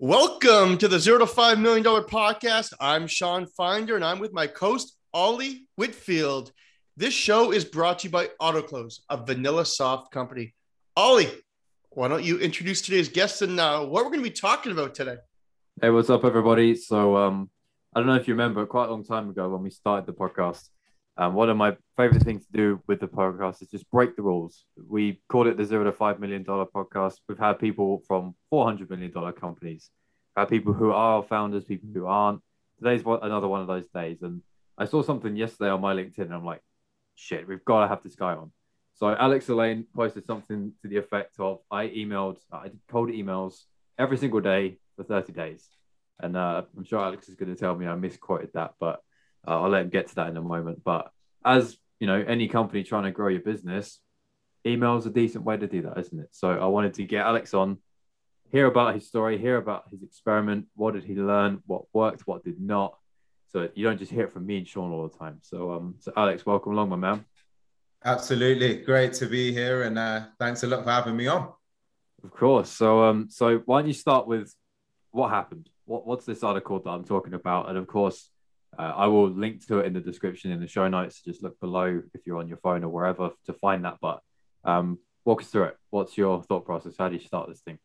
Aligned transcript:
Welcome 0.00 0.78
to 0.78 0.86
the 0.86 1.00
Zero 1.00 1.18
to 1.18 1.26
Five 1.26 1.58
Million 1.58 1.82
Dollar 1.82 2.04
Podcast. 2.04 2.72
I'm 2.80 3.08
Shawn 3.08 3.46
Finder, 3.56 3.96
and 3.96 4.04
I'm 4.04 4.20
with 4.20 4.32
my 4.32 4.46
co-host 4.46 4.96
Ollie 5.12 5.66
Whitfield. 5.74 6.52
This 6.96 7.12
show 7.12 7.50
is 7.50 7.64
brought 7.64 7.98
to 7.98 8.06
you 8.06 8.12
by 8.12 8.28
Autoklose, 8.40 9.00
a 9.10 9.18
VanillaSoft 9.18 10.12
company. 10.12 10.54
Ollie, 10.96 11.28
why 11.90 12.06
don't 12.06 12.22
you 12.22 12.38
introduce 12.38 12.80
today's 12.80 13.08
guest 13.08 13.42
and 13.42 13.58
uh, 13.58 13.80
what 13.80 14.04
we're 14.04 14.12
going 14.12 14.22
to 14.22 14.30
be 14.30 14.30
talking 14.30 14.70
about 14.70 14.94
today? 14.94 15.16
Hey, 15.82 15.90
what's 15.90 16.10
up, 16.10 16.24
everybody? 16.24 16.76
So, 16.76 17.16
um, 17.16 17.50
I 17.92 17.98
don't 17.98 18.06
know 18.06 18.14
if 18.14 18.28
you 18.28 18.34
remember, 18.34 18.64
quite 18.66 18.86
a 18.86 18.92
long 18.92 19.02
time 19.02 19.28
ago 19.28 19.48
when 19.48 19.64
we 19.64 19.70
started 19.70 20.06
the 20.06 20.12
podcast, 20.12 20.68
um, 21.18 21.34
one 21.34 21.50
of 21.50 21.56
my 21.56 21.76
favorite 21.96 22.22
things 22.22 22.46
to 22.46 22.52
do 22.52 22.82
with 22.86 23.00
the 23.00 23.08
podcast 23.08 23.60
is 23.60 23.68
just 23.68 23.90
break 23.90 24.14
the 24.14 24.22
rules. 24.22 24.64
We 24.88 25.20
called 25.28 25.48
it 25.48 25.56
the 25.56 25.64
zero 25.64 25.82
to 25.82 25.92
five 25.92 26.20
million 26.20 26.44
dollar 26.44 26.64
podcast. 26.64 27.14
We've 27.28 27.38
had 27.38 27.58
people 27.58 28.04
from 28.06 28.36
four 28.50 28.64
hundred 28.64 28.88
million 28.88 29.10
dollar 29.10 29.32
companies, 29.32 29.90
We've 30.36 30.42
had 30.42 30.48
people 30.48 30.72
who 30.72 30.92
are 30.92 31.24
founders, 31.24 31.64
people 31.64 31.88
who 31.92 32.06
aren't. 32.06 32.40
Today's 32.78 33.02
another 33.04 33.48
one 33.48 33.60
of 33.60 33.66
those 33.66 33.88
days, 33.88 34.22
and 34.22 34.42
I 34.78 34.84
saw 34.84 35.02
something 35.02 35.34
yesterday 35.34 35.70
on 35.70 35.80
my 35.80 35.92
LinkedIn, 35.92 36.18
and 36.20 36.34
I'm 36.34 36.44
like, 36.44 36.62
shit, 37.16 37.48
we've 37.48 37.64
got 37.64 37.82
to 37.82 37.88
have 37.88 38.04
this 38.04 38.14
guy 38.14 38.34
on. 38.34 38.52
So 38.94 39.08
Alex 39.08 39.50
Alleyne 39.50 39.86
posted 39.96 40.24
something 40.24 40.72
to 40.82 40.88
the 40.88 40.98
effect 40.98 41.40
of, 41.40 41.58
I 41.68 41.88
emailed, 41.88 42.36
I 42.52 42.68
did 42.68 42.78
cold 42.88 43.08
emails 43.10 43.64
every 43.98 44.16
single 44.16 44.40
day 44.40 44.78
for 44.96 45.02
30 45.02 45.32
days, 45.32 45.68
and 46.20 46.36
uh, 46.36 46.62
I'm 46.76 46.84
sure 46.84 47.00
Alex 47.00 47.28
is 47.28 47.34
going 47.34 47.52
to 47.52 47.58
tell 47.58 47.74
me 47.74 47.88
I 47.88 47.96
misquoted 47.96 48.50
that, 48.54 48.74
but 48.78 49.00
uh, 49.46 49.62
I'll 49.62 49.68
let 49.68 49.82
him 49.82 49.90
get 49.90 50.08
to 50.08 50.14
that 50.16 50.28
in 50.28 50.36
a 50.36 50.42
moment. 50.42 50.82
But 50.84 51.10
as 51.44 51.76
you 52.00 52.06
know, 52.06 52.24
any 52.26 52.48
company 52.48 52.82
trying 52.82 53.04
to 53.04 53.10
grow 53.10 53.28
your 53.28 53.40
business, 53.40 54.00
email 54.66 54.96
is 54.96 55.06
a 55.06 55.10
decent 55.10 55.44
way 55.44 55.56
to 55.56 55.66
do 55.66 55.82
that, 55.82 55.98
isn't 55.98 56.18
it? 56.18 56.28
So 56.32 56.50
I 56.50 56.66
wanted 56.66 56.94
to 56.94 57.04
get 57.04 57.26
Alex 57.26 57.54
on, 57.54 57.78
hear 58.50 58.66
about 58.66 58.94
his 58.94 59.06
story, 59.06 59.38
hear 59.38 59.56
about 59.56 59.84
his 59.90 60.02
experiment. 60.02 60.66
What 60.74 60.94
did 60.94 61.04
he 61.04 61.14
learn? 61.14 61.62
What 61.66 61.82
worked? 61.92 62.26
What 62.26 62.44
did 62.44 62.60
not? 62.60 62.96
So 63.48 63.68
you 63.74 63.84
don't 63.84 63.98
just 63.98 64.12
hear 64.12 64.24
it 64.24 64.32
from 64.32 64.46
me 64.46 64.58
and 64.58 64.68
Shawn 64.68 64.92
all 64.92 65.08
the 65.08 65.16
time. 65.16 65.38
So 65.42 65.72
um, 65.72 65.94
so 66.00 66.12
Alex, 66.16 66.44
welcome 66.44 66.72
along, 66.72 66.90
my 66.90 66.96
man. 66.96 67.24
Absolutely, 68.04 68.76
great 68.82 69.12
to 69.14 69.26
be 69.26 69.52
here, 69.52 69.82
and 69.82 69.98
uh, 69.98 70.26
thanks 70.38 70.62
a 70.62 70.66
lot 70.66 70.84
for 70.84 70.90
having 70.90 71.16
me 71.16 71.26
on. 71.26 71.52
Of 72.22 72.30
course. 72.30 72.70
So 72.70 73.04
um, 73.04 73.28
so 73.30 73.58
why 73.64 73.80
don't 73.80 73.88
you 73.88 73.94
start 73.94 74.26
with 74.26 74.54
what 75.10 75.30
happened? 75.30 75.68
What 75.86 76.06
what's 76.06 76.26
this 76.26 76.42
article 76.42 76.78
that 76.80 76.90
I'm 76.90 77.04
talking 77.04 77.34
about? 77.34 77.68
And 77.70 77.78
of 77.78 77.86
course, 77.86 78.30
uh, 78.78 78.92
I 78.96 79.06
will 79.06 79.28
link 79.28 79.66
to 79.66 79.80
it 79.80 79.86
in 79.86 79.92
the 79.92 80.00
description 80.00 80.52
in 80.52 80.60
the 80.60 80.68
show 80.68 80.86
notes. 80.88 81.20
Just 81.20 81.42
look 81.42 81.58
below 81.60 82.00
if 82.14 82.20
you're 82.24 82.38
on 82.38 82.48
your 82.48 82.58
phone 82.58 82.84
or 82.84 82.88
wherever 82.88 83.30
to 83.46 83.52
find 83.54 83.84
that. 83.84 83.96
But 84.00 84.20
um, 84.64 84.98
walk 85.24 85.42
us 85.42 85.48
through 85.48 85.64
it. 85.64 85.76
What's 85.90 86.16
your 86.16 86.42
thought 86.44 86.64
process? 86.64 86.94
How 86.98 87.08
do 87.08 87.16
you 87.16 87.20
start 87.20 87.48
this 87.48 87.60
thing? 87.60 87.78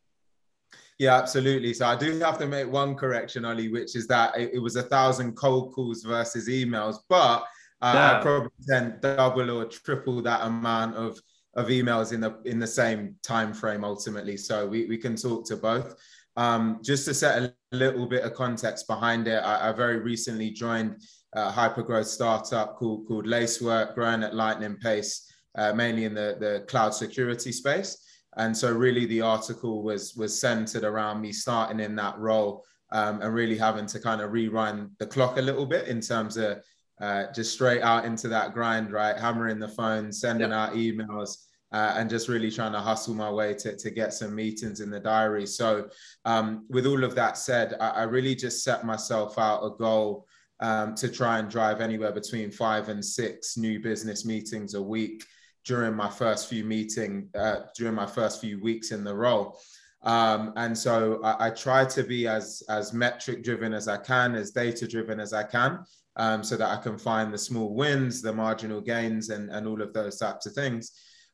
Yeah, 1.00 1.16
absolutely. 1.16 1.74
So 1.74 1.88
I 1.88 1.96
do 1.96 2.20
have 2.20 2.38
to 2.38 2.46
make 2.46 2.72
one 2.72 2.96
correction, 2.96 3.46
Ollie, 3.46 3.70
which 3.70 3.96
is 3.96 4.08
that 4.08 4.38
it, 4.38 4.52
it 4.54 4.60
was 4.60 4.76
a 4.76 4.84
thousand 4.84 5.34
cold 5.36 5.74
calls 5.74 6.04
versus 6.04 6.48
emails, 6.48 6.98
but 7.10 7.44
uh, 7.82 7.92
yeah. 7.94 8.20
I 8.20 8.22
probably 8.22 8.52
sent 8.60 9.02
double 9.02 9.50
or 9.52 9.66
triple 9.66 10.22
that 10.22 10.46
amount 10.46 10.96
of 10.96 11.20
of 11.56 11.68
emails 11.68 12.14
in 12.14 12.22
the 12.22 12.40
in 12.46 12.58
the 12.60 12.68
same 12.68 13.16
time 13.22 13.54
frame 13.54 13.84
ultimately. 13.84 14.38
So 14.38 14.68
we, 14.68 14.86
we 14.86 14.98
can 14.98 15.16
talk 15.16 15.46
to 15.48 15.58
both. 15.58 15.96
Um, 16.36 16.80
just 16.84 17.06
to 17.06 17.14
set 17.14 17.44
a 17.44 17.54
little 17.72 18.08
bit 18.08 18.24
of 18.24 18.34
context 18.34 18.88
behind 18.88 19.28
it, 19.28 19.44
I, 19.44 19.70
I 19.70 19.72
very 19.72 20.00
recently 20.00 20.50
joined 20.52 21.02
a 21.34 21.52
hypergrowth 21.52 22.06
startup 22.06 22.76
called, 22.76 23.08
called 23.08 23.28
Lacework, 23.28 23.96
growing 23.96 24.24
at 24.24 24.36
lightning 24.36 24.78
pace, 24.78 25.32
uh, 25.56 25.74
mainly 25.74 26.06
in 26.06 26.14
the, 26.14 26.38
the 26.40 26.66
cloud 26.68 26.94
security 26.94 27.52
space. 27.52 27.98
And 28.38 28.56
so 28.56 28.72
really 28.72 29.06
the 29.06 29.22
article 29.22 29.84
was, 29.84 30.16
was 30.16 30.40
centered 30.40 30.84
around 30.84 31.22
me 31.22 31.32
starting 31.32 31.80
in 31.80 31.96
that 31.98 32.18
role 32.18 32.64
um, 32.92 33.22
and 33.22 33.34
really 33.34 33.58
having 33.58 33.86
to 33.88 34.00
kind 34.00 34.22
of 34.22 34.32
rewind 34.32 34.90
the 35.00 35.06
clock 35.06 35.38
a 35.38 35.42
little 35.42 35.66
bit 35.66 35.88
in 35.88 36.02
terms 36.02 36.38
of 36.38 36.64
uh, 37.02 37.26
just 37.34 37.54
straight 37.54 37.82
out 37.82 38.06
into 38.06 38.28
that 38.28 38.54
grind, 38.54 38.92
right? 38.92 39.18
Hammering 39.18 39.60
the 39.60 39.68
phone, 39.68 40.12
sending 40.12 40.54
out 40.54 40.74
emails, 40.74 41.46
uh, 41.74 41.96
and 41.98 42.10
just 42.10 42.30
really 42.30 42.52
trying 42.52 42.72
to 42.72 42.80
hustle 42.80 43.16
my 43.16 43.30
way 43.30 43.54
to, 43.56 43.76
to 43.76 43.90
get 43.90 44.14
some 44.14 44.34
meetings 44.34 44.80
in 44.80 44.92
the 44.92 45.00
diary. 45.00 45.48
So, 45.48 45.90
um, 46.24 46.66
with 46.70 46.86
all 46.86 47.04
of 47.04 47.16
that 47.16 47.36
said, 47.38 47.76
I, 47.80 47.90
I, 47.90 48.04
really 48.04 48.36
just 48.36 48.64
set 48.64 48.86
myself 48.86 49.40
out 49.40 49.66
a 49.66 49.72
goal 49.72 50.28
um, 50.60 50.94
to 50.96 51.10
try 51.10 51.40
and 51.40 51.50
drive 51.50 51.82
anywhere 51.82 52.12
between 52.12 52.52
five 52.52 52.90
and 52.90 53.04
six 53.04 53.58
new 53.58 53.80
business 53.80 54.24
meetings 54.24 54.76
a 54.76 54.82
week 54.82 55.26
during 55.66 55.96
my 55.96 56.10
first 56.10 56.48
few 56.48 56.64
meeting 56.64 57.28
uh, 57.36 57.62
during 57.76 57.96
my 57.96 58.06
first 58.06 58.40
few 58.40 58.62
weeks 58.62 58.92
in 58.92 59.04
the 59.04 59.14
role. 59.14 59.60
Um, 60.04 60.54
and 60.58 60.78
so 60.78 61.22
I, 61.24 61.48
I, 61.48 61.50
try 61.50 61.86
to 61.86 62.04
be 62.04 62.28
as 62.28 62.62
as 62.70 62.94
metric 62.94 63.42
driven 63.44 63.74
as 63.74 63.88
I 63.88 63.98
can, 63.98 64.36
as 64.36 64.52
data 64.52 64.86
driven 64.88 65.20
as 65.20 65.34
I 65.34 65.44
can, 65.44 65.80
um, 66.18 66.44
so 66.44 66.56
that 66.58 66.70
I 66.70 66.82
can 66.82 67.00
find 67.00 67.34
the 67.34 67.38
small 67.38 67.74
wins, 67.74 68.22
the 68.22 68.34
marginal 68.34 68.82
gains, 68.82 69.30
and, 69.30 69.50
and 69.50 69.66
all 69.66 69.82
of 69.82 69.94
those 69.94 70.18
types 70.18 70.46
of 70.46 70.54
things. 70.54 70.92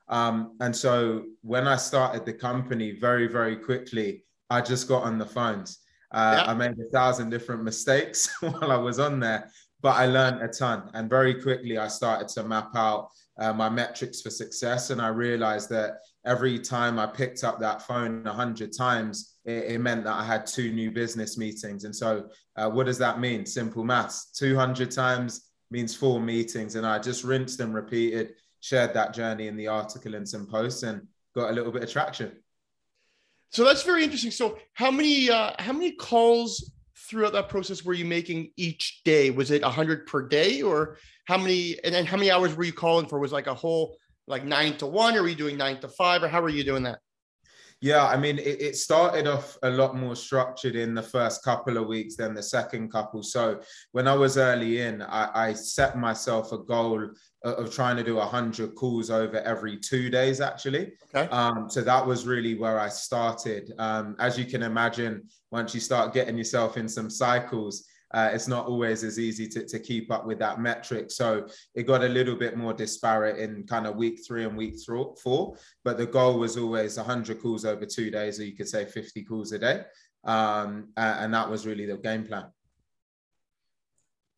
Um, 0.09 0.57
and 0.59 0.75
so 0.75 1.25
when 1.41 1.67
I 1.67 1.75
started 1.75 2.25
the 2.25 2.33
company, 2.33 2.91
very, 2.99 3.27
very 3.27 3.55
quickly, 3.55 4.23
I 4.49 4.61
just 4.61 4.87
got 4.87 5.03
on 5.03 5.17
the 5.17 5.25
phones. 5.25 5.79
Uh, 6.11 6.43
yeah. 6.43 6.51
I 6.51 6.53
made 6.55 6.71
a 6.71 6.89
thousand 6.91 7.29
different 7.29 7.63
mistakes 7.63 8.29
while 8.41 8.71
I 8.71 8.77
was 8.77 8.99
on 8.99 9.19
there, 9.19 9.51
but 9.81 9.95
I 9.95 10.07
learned 10.07 10.41
a 10.41 10.47
ton. 10.47 10.89
And 10.93 11.09
very 11.09 11.39
quickly, 11.39 11.77
I 11.77 11.87
started 11.87 12.27
to 12.29 12.43
map 12.43 12.75
out 12.75 13.09
uh, 13.37 13.53
my 13.53 13.69
metrics 13.69 14.21
for 14.21 14.31
success. 14.31 14.89
And 14.89 14.99
I 14.99 15.09
realized 15.09 15.69
that 15.69 15.99
every 16.25 16.59
time 16.59 16.97
I 16.97 17.05
picked 17.05 17.43
up 17.43 17.59
that 17.59 17.83
phone 17.83 18.25
a 18.25 18.33
hundred 18.33 18.75
times, 18.75 19.35
it, 19.45 19.71
it, 19.73 19.79
meant 19.79 20.03
that 20.03 20.15
I 20.15 20.25
had 20.25 20.45
two 20.45 20.71
new 20.71 20.91
business 20.91 21.37
meetings. 21.37 21.85
And 21.85 21.95
so, 21.95 22.27
uh, 22.57 22.69
what 22.69 22.87
does 22.87 22.97
that 22.97 23.19
mean? 23.19 23.45
Simple 23.45 23.83
maths 23.83 24.31
200 24.31 24.91
times 24.91 25.49
means 25.71 25.95
four 25.95 26.19
meetings. 26.19 26.75
And 26.75 26.85
I 26.85 26.99
just 26.99 27.23
rinsed 27.23 27.59
and 27.61 27.73
repeated 27.73 28.33
shared 28.61 28.93
that 28.93 29.13
journey 29.13 29.47
in 29.47 29.55
the 29.55 29.67
article 29.67 30.15
and 30.15 30.27
some 30.27 30.47
posts 30.47 30.83
and 30.83 31.07
got 31.35 31.49
a 31.49 31.53
little 31.53 31.71
bit 31.71 31.83
of 31.83 31.91
traction. 31.91 32.31
So 33.51 33.63
that's 33.63 33.83
very 33.83 34.03
interesting. 34.03 34.31
So 34.31 34.59
how 34.73 34.91
many 34.91 35.29
uh, 35.29 35.53
how 35.59 35.73
many 35.73 35.91
calls 35.91 36.71
throughout 37.09 37.33
that 37.33 37.49
process 37.49 37.83
were 37.83 37.93
you 37.93 38.05
making 38.05 38.51
each 38.57 39.01
day? 39.03 39.31
Was 39.31 39.51
it 39.51 39.63
hundred 39.63 40.05
per 40.05 40.27
day, 40.27 40.61
or 40.61 40.97
how 41.25 41.37
many? 41.37 41.77
And 41.83 41.93
then 41.93 42.05
how 42.05 42.17
many 42.17 42.29
hours 42.29 42.55
were 42.55 42.63
you 42.63 42.73
calling 42.73 43.07
for? 43.07 43.19
Was 43.19 43.31
like 43.31 43.47
a 43.47 43.53
whole 43.53 43.97
like 44.27 44.45
nine 44.45 44.77
to 44.77 44.85
one, 44.85 45.15
or 45.15 45.23
were 45.23 45.29
you 45.29 45.35
doing 45.35 45.57
nine 45.57 45.79
to 45.81 45.87
five, 45.87 46.21
or 46.21 46.27
how 46.27 46.41
were 46.41 46.49
you 46.49 46.63
doing 46.63 46.83
that? 46.83 46.99
Yeah, 47.81 48.05
I 48.05 48.17
mean, 48.17 48.39
it, 48.39 48.61
it, 48.61 48.75
started 48.75 49.25
off 49.25 49.57
a 49.63 49.69
lot 49.69 49.95
more 49.95 50.13
structured 50.13 50.75
in 50.75 50.93
the 50.93 51.01
first 51.01 51.45
couple 51.45 51.77
of 51.77 51.87
weeks 51.87 52.17
than 52.17 52.33
the 52.33 52.43
second 52.43 52.91
couple. 52.91 53.23
So 53.23 53.61
when 53.93 54.05
I 54.05 54.15
was 54.15 54.37
early 54.37 54.81
in, 54.81 55.01
I, 55.01 55.47
I 55.47 55.53
set 55.53 55.97
myself 55.97 56.51
a 56.51 56.57
goal 56.57 57.09
of 57.43 57.73
trying 57.73 57.95
to 57.95 58.03
do 58.03 58.15
100 58.15 58.75
calls 58.75 59.09
over 59.09 59.39
every 59.41 59.77
two 59.77 60.09
days, 60.09 60.41
actually. 60.41 60.93
Okay. 61.15 61.29
Um, 61.31 61.69
so 61.69 61.81
that 61.81 62.05
was 62.05 62.25
really 62.25 62.55
where 62.55 62.79
I 62.79 62.89
started. 62.89 63.71
Um, 63.79 64.15
as 64.19 64.37
you 64.37 64.45
can 64.45 64.63
imagine, 64.63 65.27
once 65.51 65.73
you 65.73 65.79
start 65.79 66.13
getting 66.13 66.37
yourself 66.37 66.75
in 66.75 66.89
some 66.89 67.09
cycles, 67.09 67.87
uh, 68.11 68.31
it's 68.33 68.47
not 68.47 68.65
always 68.65 69.03
as 69.03 69.19
easy 69.19 69.47
to, 69.47 69.65
to 69.65 69.79
keep 69.79 70.11
up 70.11 70.25
with 70.25 70.39
that 70.39 70.59
metric. 70.59 71.11
So 71.11 71.47
it 71.75 71.83
got 71.83 72.03
a 72.03 72.09
little 72.09 72.35
bit 72.35 72.57
more 72.57 72.73
disparate 72.73 73.37
in 73.37 73.65
kind 73.67 73.85
of 73.85 73.95
week 73.95 74.19
three 74.25 74.45
and 74.45 74.57
week 74.57 74.75
four. 75.23 75.55
But 75.83 75.97
the 75.97 76.07
goal 76.07 76.39
was 76.39 76.57
always 76.57 76.97
100 76.97 77.39
calls 77.39 77.65
over 77.65 77.85
two 77.85 78.09
days, 78.09 78.39
or 78.39 78.45
you 78.45 78.55
could 78.55 78.67
say 78.67 78.85
50 78.85 79.23
calls 79.23 79.51
a 79.51 79.59
day. 79.59 79.83
Um, 80.25 80.89
and 80.97 81.33
that 81.33 81.49
was 81.49 81.65
really 81.67 81.85
the 81.85 81.97
game 81.97 82.25
plan. 82.25 82.47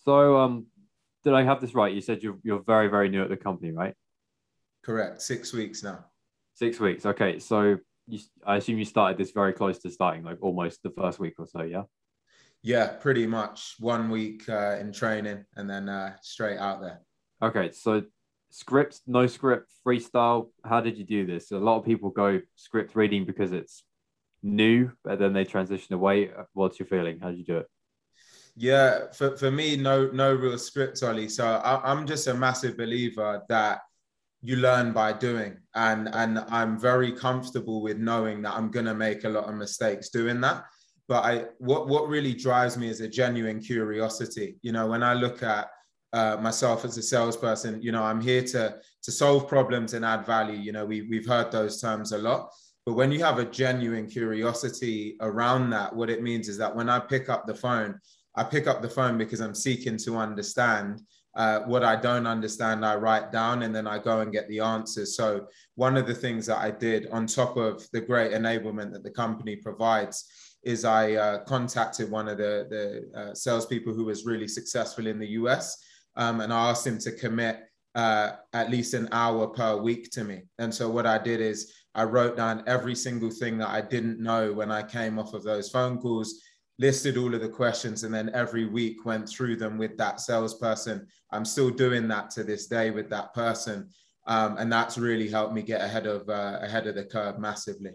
So, 0.03 0.37
um, 0.37 0.65
did 1.23 1.33
I 1.33 1.43
have 1.43 1.61
this 1.61 1.75
right? 1.75 1.93
You 1.93 2.01
said 2.01 2.23
you're, 2.23 2.37
you're 2.43 2.63
very, 2.63 2.87
very 2.87 3.09
new 3.09 3.23
at 3.23 3.29
the 3.29 3.37
company, 3.37 3.71
right? 3.71 3.93
Correct. 4.83 5.21
Six 5.21 5.53
weeks 5.53 5.83
now. 5.83 6.05
Six 6.55 6.79
weeks. 6.79 7.05
Okay. 7.05 7.39
So, 7.39 7.77
you, 8.07 8.19
I 8.45 8.57
assume 8.57 8.77
you 8.77 8.85
started 8.85 9.17
this 9.17 9.31
very 9.31 9.53
close 9.53 9.79
to 9.79 9.91
starting, 9.91 10.23
like 10.23 10.37
almost 10.41 10.83
the 10.83 10.89
first 10.89 11.19
week 11.19 11.35
or 11.37 11.47
so, 11.47 11.61
yeah? 11.61 11.83
Yeah, 12.63 12.87
pretty 12.87 13.25
much 13.25 13.75
one 13.79 14.09
week 14.09 14.47
uh, 14.49 14.77
in 14.79 14.91
training 14.91 15.45
and 15.55 15.69
then 15.69 15.89
uh, 15.89 16.15
straight 16.21 16.57
out 16.57 16.81
there. 16.81 17.01
Okay, 17.41 17.71
so 17.71 18.03
scripts, 18.51 19.01
no 19.07 19.25
script, 19.27 19.71
freestyle. 19.85 20.49
How 20.63 20.81
did 20.81 20.97
you 20.97 21.03
do 21.03 21.25
this? 21.25 21.51
A 21.51 21.57
lot 21.57 21.79
of 21.79 21.85
people 21.85 22.09
go 22.09 22.39
script 22.55 22.95
reading 22.95 23.25
because 23.25 23.51
it's 23.51 23.83
new, 24.43 24.91
but 25.03 25.17
then 25.17 25.33
they 25.33 25.45
transition 25.45 25.95
away. 25.95 26.29
What's 26.53 26.79
your 26.79 26.87
feeling? 26.87 27.19
How 27.19 27.29
did 27.29 27.39
you 27.39 27.45
do 27.45 27.57
it? 27.57 27.67
Yeah, 28.61 29.11
for, 29.11 29.35
for 29.37 29.49
me, 29.49 29.75
no 29.75 30.09
no 30.11 30.33
real 30.33 30.57
script, 30.57 31.01
Ollie. 31.03 31.29
So 31.29 31.45
I, 31.45 31.91
I'm 31.91 32.05
just 32.05 32.27
a 32.27 32.33
massive 32.33 32.77
believer 32.77 33.41
that 33.49 33.81
you 34.43 34.55
learn 34.55 34.91
by 34.91 35.13
doing 35.13 35.55
and 35.75 36.09
and 36.15 36.39
i'm 36.49 36.75
very 36.75 37.11
comfortable 37.11 37.79
with 37.83 37.99
knowing 37.99 38.41
that 38.41 38.55
i'm 38.55 38.71
to 38.71 38.95
make 38.95 39.23
a 39.23 39.29
lot 39.29 39.43
of 39.43 39.53
mistakes 39.53 40.09
doing 40.09 40.41
that 40.41 40.65
but 41.11 41.25
I 41.25 41.45
what 41.57 41.89
what 41.89 42.07
really 42.07 42.33
drives 42.33 42.77
me 42.77 42.87
is 42.87 43.01
a 43.01 43.07
genuine 43.07 43.59
curiosity. 43.59 44.55
You 44.61 44.71
know, 44.71 44.87
when 44.87 45.03
I 45.03 45.13
look 45.13 45.43
at 45.43 45.69
uh, 46.13 46.37
myself 46.39 46.85
as 46.85 46.97
a 46.97 47.01
salesperson, 47.01 47.81
you 47.81 47.91
know, 47.91 48.01
I'm 48.01 48.21
here 48.21 48.43
to 48.43 48.77
to 49.03 49.11
solve 49.11 49.45
problems 49.49 49.93
and 49.93 50.05
add 50.05 50.25
value. 50.25 50.57
You 50.57 50.71
know, 50.71 50.85
we 50.85 51.01
we've 51.01 51.27
heard 51.27 51.51
those 51.51 51.81
terms 51.81 52.13
a 52.13 52.17
lot. 52.17 52.49
But 52.85 52.93
when 52.93 53.11
you 53.11 53.21
have 53.25 53.39
a 53.39 53.45
genuine 53.45 54.07
curiosity 54.07 55.17
around 55.19 55.69
that, 55.71 55.93
what 55.93 56.09
it 56.09 56.23
means 56.23 56.47
is 56.47 56.57
that 56.59 56.73
when 56.73 56.87
I 56.87 56.99
pick 56.99 57.27
up 57.27 57.45
the 57.45 57.55
phone, 57.55 57.99
I 58.35 58.43
pick 58.43 58.67
up 58.67 58.81
the 58.81 58.89
phone 58.89 59.17
because 59.17 59.41
I'm 59.41 59.55
seeking 59.55 59.97
to 59.97 60.17
understand. 60.17 61.01
Uh, 61.33 61.61
what 61.61 61.81
I 61.81 61.95
don't 61.95 62.27
understand, 62.27 62.85
I 62.85 62.95
write 62.95 63.31
down 63.31 63.63
and 63.63 63.73
then 63.73 63.87
I 63.87 63.99
go 63.99 64.19
and 64.19 64.33
get 64.33 64.49
the 64.49 64.59
answers. 64.59 65.15
So, 65.15 65.47
one 65.75 65.95
of 65.95 66.05
the 66.05 66.13
things 66.13 66.45
that 66.47 66.57
I 66.57 66.71
did 66.71 67.07
on 67.07 67.25
top 67.25 67.55
of 67.55 67.87
the 67.93 68.01
great 68.01 68.33
enablement 68.33 68.91
that 68.91 69.03
the 69.03 69.11
company 69.11 69.55
provides 69.55 70.25
is 70.63 70.83
I 70.83 71.13
uh, 71.13 71.43
contacted 71.45 72.11
one 72.11 72.27
of 72.27 72.37
the, 72.37 72.67
the 72.69 73.19
uh, 73.19 73.33
salespeople 73.33 73.93
who 73.93 74.05
was 74.05 74.25
really 74.25 74.47
successful 74.47 75.07
in 75.07 75.19
the 75.19 75.29
US 75.29 75.77
um, 76.15 76.41
and 76.41 76.51
I 76.53 76.69
asked 76.69 76.85
him 76.85 76.97
to 76.99 77.11
commit 77.11 77.63
uh, 77.95 78.31
at 78.53 78.69
least 78.69 78.93
an 78.93 79.09
hour 79.11 79.47
per 79.47 79.75
week 79.75 80.11
to 80.11 80.23
me. 80.23 80.43
And 80.59 80.73
so, 80.73 80.89
what 80.89 81.05
I 81.05 81.17
did 81.17 81.41
is 81.41 81.73
I 81.93 82.03
wrote 82.03 82.37
down 82.37 82.63
every 82.67 82.95
single 82.95 83.29
thing 83.29 83.57
that 83.57 83.69
I 83.69 83.81
didn't 83.81 84.19
know 84.19 84.53
when 84.53 84.71
I 84.71 84.81
came 84.81 85.19
off 85.19 85.33
of 85.33 85.43
those 85.43 85.69
phone 85.69 85.97
calls 85.97 86.41
listed 86.81 87.15
all 87.15 87.33
of 87.35 87.41
the 87.41 87.47
questions 87.47 88.03
and 88.03 88.13
then 88.13 88.31
every 88.33 88.65
week 88.65 89.05
went 89.05 89.29
through 89.29 89.55
them 89.55 89.77
with 89.77 89.95
that 89.97 90.19
salesperson. 90.19 91.07
I'm 91.31 91.45
still 91.45 91.69
doing 91.69 92.07
that 92.07 92.31
to 92.31 92.43
this 92.43 92.65
day 92.65 92.89
with 92.89 93.07
that 93.11 93.33
person. 93.35 93.89
Um, 94.25 94.57
and 94.57 94.71
that's 94.73 94.97
really 94.97 95.29
helped 95.29 95.53
me 95.53 95.61
get 95.61 95.81
ahead 95.81 96.07
of 96.07 96.27
uh, 96.27 96.59
ahead 96.61 96.87
of 96.87 96.95
the 96.95 97.05
curve 97.05 97.39
massively. 97.39 97.91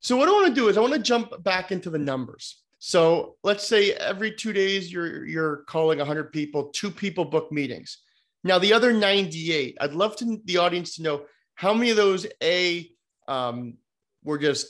So 0.00 0.16
what 0.16 0.28
I 0.28 0.32
want 0.32 0.48
to 0.48 0.54
do 0.54 0.68
is 0.68 0.76
I 0.76 0.80
want 0.80 0.92
to 0.92 0.98
jump 0.98 1.42
back 1.42 1.72
into 1.72 1.88
the 1.88 1.98
numbers. 1.98 2.62
So 2.78 3.36
let's 3.42 3.66
say 3.66 3.92
every 3.92 4.32
two 4.32 4.52
days 4.52 4.92
you're 4.92 5.24
you're 5.24 5.56
calling 5.66 5.98
100 5.98 6.32
people, 6.32 6.64
two 6.74 6.90
people 6.90 7.24
book 7.24 7.50
meetings. 7.50 8.02
Now 8.44 8.58
the 8.58 8.74
other 8.74 8.92
98, 8.92 9.78
I'd 9.80 9.94
love 9.94 10.16
to 10.16 10.38
the 10.44 10.58
audience 10.58 10.96
to 10.96 11.02
know 11.02 11.22
how 11.54 11.72
many 11.72 11.90
of 11.90 11.96
those 11.96 12.26
a 12.42 12.90
um, 13.26 13.78
were 14.22 14.38
just 14.38 14.66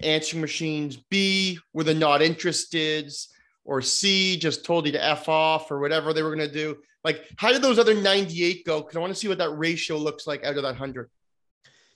answering 0.00 0.40
machines, 0.40 0.96
B 0.96 1.58
were 1.72 1.84
the 1.84 1.94
not 1.94 2.22
interested, 2.22 3.12
or 3.64 3.82
C 3.82 4.36
just 4.36 4.64
told 4.64 4.86
you 4.86 4.92
to 4.92 5.04
F 5.04 5.28
off 5.28 5.70
or 5.70 5.78
whatever 5.78 6.12
they 6.12 6.22
were 6.22 6.34
going 6.34 6.48
to 6.48 6.52
do. 6.52 6.76
Like, 7.04 7.24
how 7.36 7.52
did 7.52 7.62
those 7.62 7.78
other 7.78 7.94
98 7.94 8.64
go? 8.64 8.80
Because 8.80 8.96
I 8.96 9.00
want 9.00 9.12
to 9.12 9.18
see 9.18 9.28
what 9.28 9.38
that 9.38 9.50
ratio 9.50 9.96
looks 9.96 10.26
like 10.26 10.44
out 10.44 10.56
of 10.56 10.62
that 10.62 10.70
100. 10.70 11.10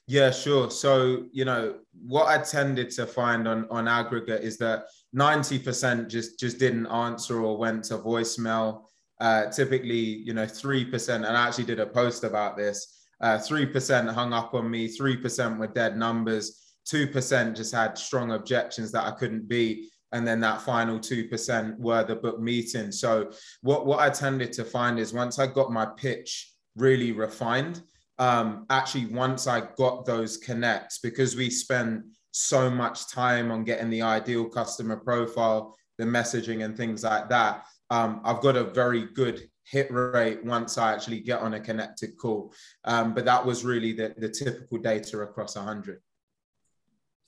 Yeah, 0.07 0.31
sure. 0.31 0.71
So, 0.71 1.27
you 1.33 1.45
know, 1.45 1.77
what 2.07 2.27
I 2.27 2.43
tended 2.43 2.91
to 2.93 3.07
find 3.07 3.47
on, 3.47 3.67
on 3.71 3.89
aggregate 3.89 4.43
is 4.43 4.59
that 4.59 4.85
90% 5.15 6.09
just, 6.09 6.39
just 6.39 6.59
didn't 6.59 6.87
answer 6.87 7.41
or 7.41 7.57
went 7.57 7.85
to 7.85 7.99
voicemail. 7.99 8.85
Uh, 9.21 9.47
typically, 9.51 9.95
you 9.95 10.35
know, 10.35 10.45
3%, 10.45 11.15
and 11.15 11.27
I 11.27 11.47
actually 11.47 11.65
did 11.65 11.79
a 11.79 11.87
post 11.87 12.25
about 12.25 12.57
this, 12.57 13.07
uh, 13.21 13.39
3% 13.39 14.13
hung 14.13 14.33
up 14.33 14.53
on 14.53 14.69
me, 14.69 14.89
3% 14.89 15.59
were 15.59 15.69
dead 15.69 15.97
numbers, 15.97 16.62
2% 16.89 17.57
just 17.57 17.75
had 17.75 17.99
strong 17.99 18.33
objections 18.33 18.93
that 18.93 19.05
I 19.05 19.13
couldn't 19.13 19.49
beat. 19.49 19.91
And 20.13 20.27
then 20.27 20.41
that 20.41 20.61
final 20.63 20.99
2% 20.99 21.79
were 21.79 22.05
the 22.05 22.17
book 22.17 22.39
meeting. 22.41 22.93
So 22.93 23.31
what, 23.63 23.87
what 23.87 24.01
I 24.01 24.11
tended 24.11 24.53
to 24.55 24.65
find 24.65 24.99
is 24.99 25.15
once 25.15 25.39
I 25.39 25.47
got 25.47 25.73
my 25.73 25.87
pitch 25.87 26.53
really 26.77 27.13
refined, 27.13 27.83
um, 28.19 28.67
actually 28.69 29.07
once 29.07 29.47
I 29.47 29.63
got 29.77 30.05
those 30.05 30.37
connects, 30.37 30.99
because 30.99 31.35
we 31.35 31.49
spend 31.49 32.05
so 32.33 32.71
much 32.71 33.11
time 33.11 33.51
on 33.51 33.65
getting 33.65 33.91
the 33.91 34.03
ideal 34.03 34.49
customer 34.49 34.97
profile, 34.97 35.77
the 35.99 36.05
messaging 36.05 36.65
and 36.65 36.77
things 36.77 37.05
like 37.05 37.29
that, 37.31 37.65
um, 37.91 38.21
I've 38.25 38.41
got 38.41 38.57
a 38.57 38.65
very 38.65 39.07
good 39.07 39.49
hit 39.65 39.91
rate 39.91 40.45
once 40.45 40.77
I 40.77 40.93
actually 40.93 41.21
get 41.21 41.41
on 41.41 41.55
a 41.55 41.61
connected 41.61 42.17
call. 42.19 42.53
Um, 42.85 43.15
but 43.15 43.25
that 43.25 43.45
was 43.45 43.65
really 43.65 43.93
the, 43.93 44.15
the 44.19 44.29
typical 44.29 44.79
data 44.79 45.21
across 45.21 45.57
100. 45.57 46.01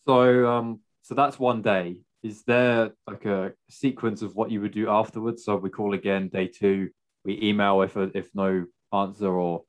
So, 0.07 0.49
um, 0.49 0.81
so 1.03 1.15
that's 1.15 1.39
one 1.39 1.63
day. 1.63 2.01
Is 2.23 2.43
there 2.45 2.93
like 3.07 3.25
a 3.27 3.53
sequence 3.69 4.23
of 4.23 4.35
what 4.35 4.51
you 4.51 4.61
would 4.63 4.73
do 4.73 4.89
afterwards? 4.89 5.45
So 5.45 5.57
we 5.57 5.71
call 5.71 5.95
again 5.95 6.29
day 6.29 6.47
two. 6.47 6.91
We 7.25 7.41
email 7.43 7.83
if 7.83 7.97
if 7.97 8.31
no 8.35 8.67
answer, 8.93 9.29
or 9.29 9.65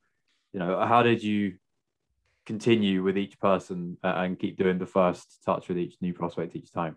you 0.52 0.60
know, 0.60 0.84
how 0.86 1.02
did 1.02 1.22
you 1.22 1.56
continue 2.46 3.02
with 3.02 3.18
each 3.18 3.38
person 3.40 3.98
and 4.02 4.38
keep 4.38 4.56
doing 4.56 4.78
the 4.78 4.86
first 4.86 5.42
touch 5.44 5.68
with 5.68 5.78
each 5.78 5.96
new 6.00 6.14
prospect 6.14 6.56
each 6.56 6.72
time? 6.72 6.96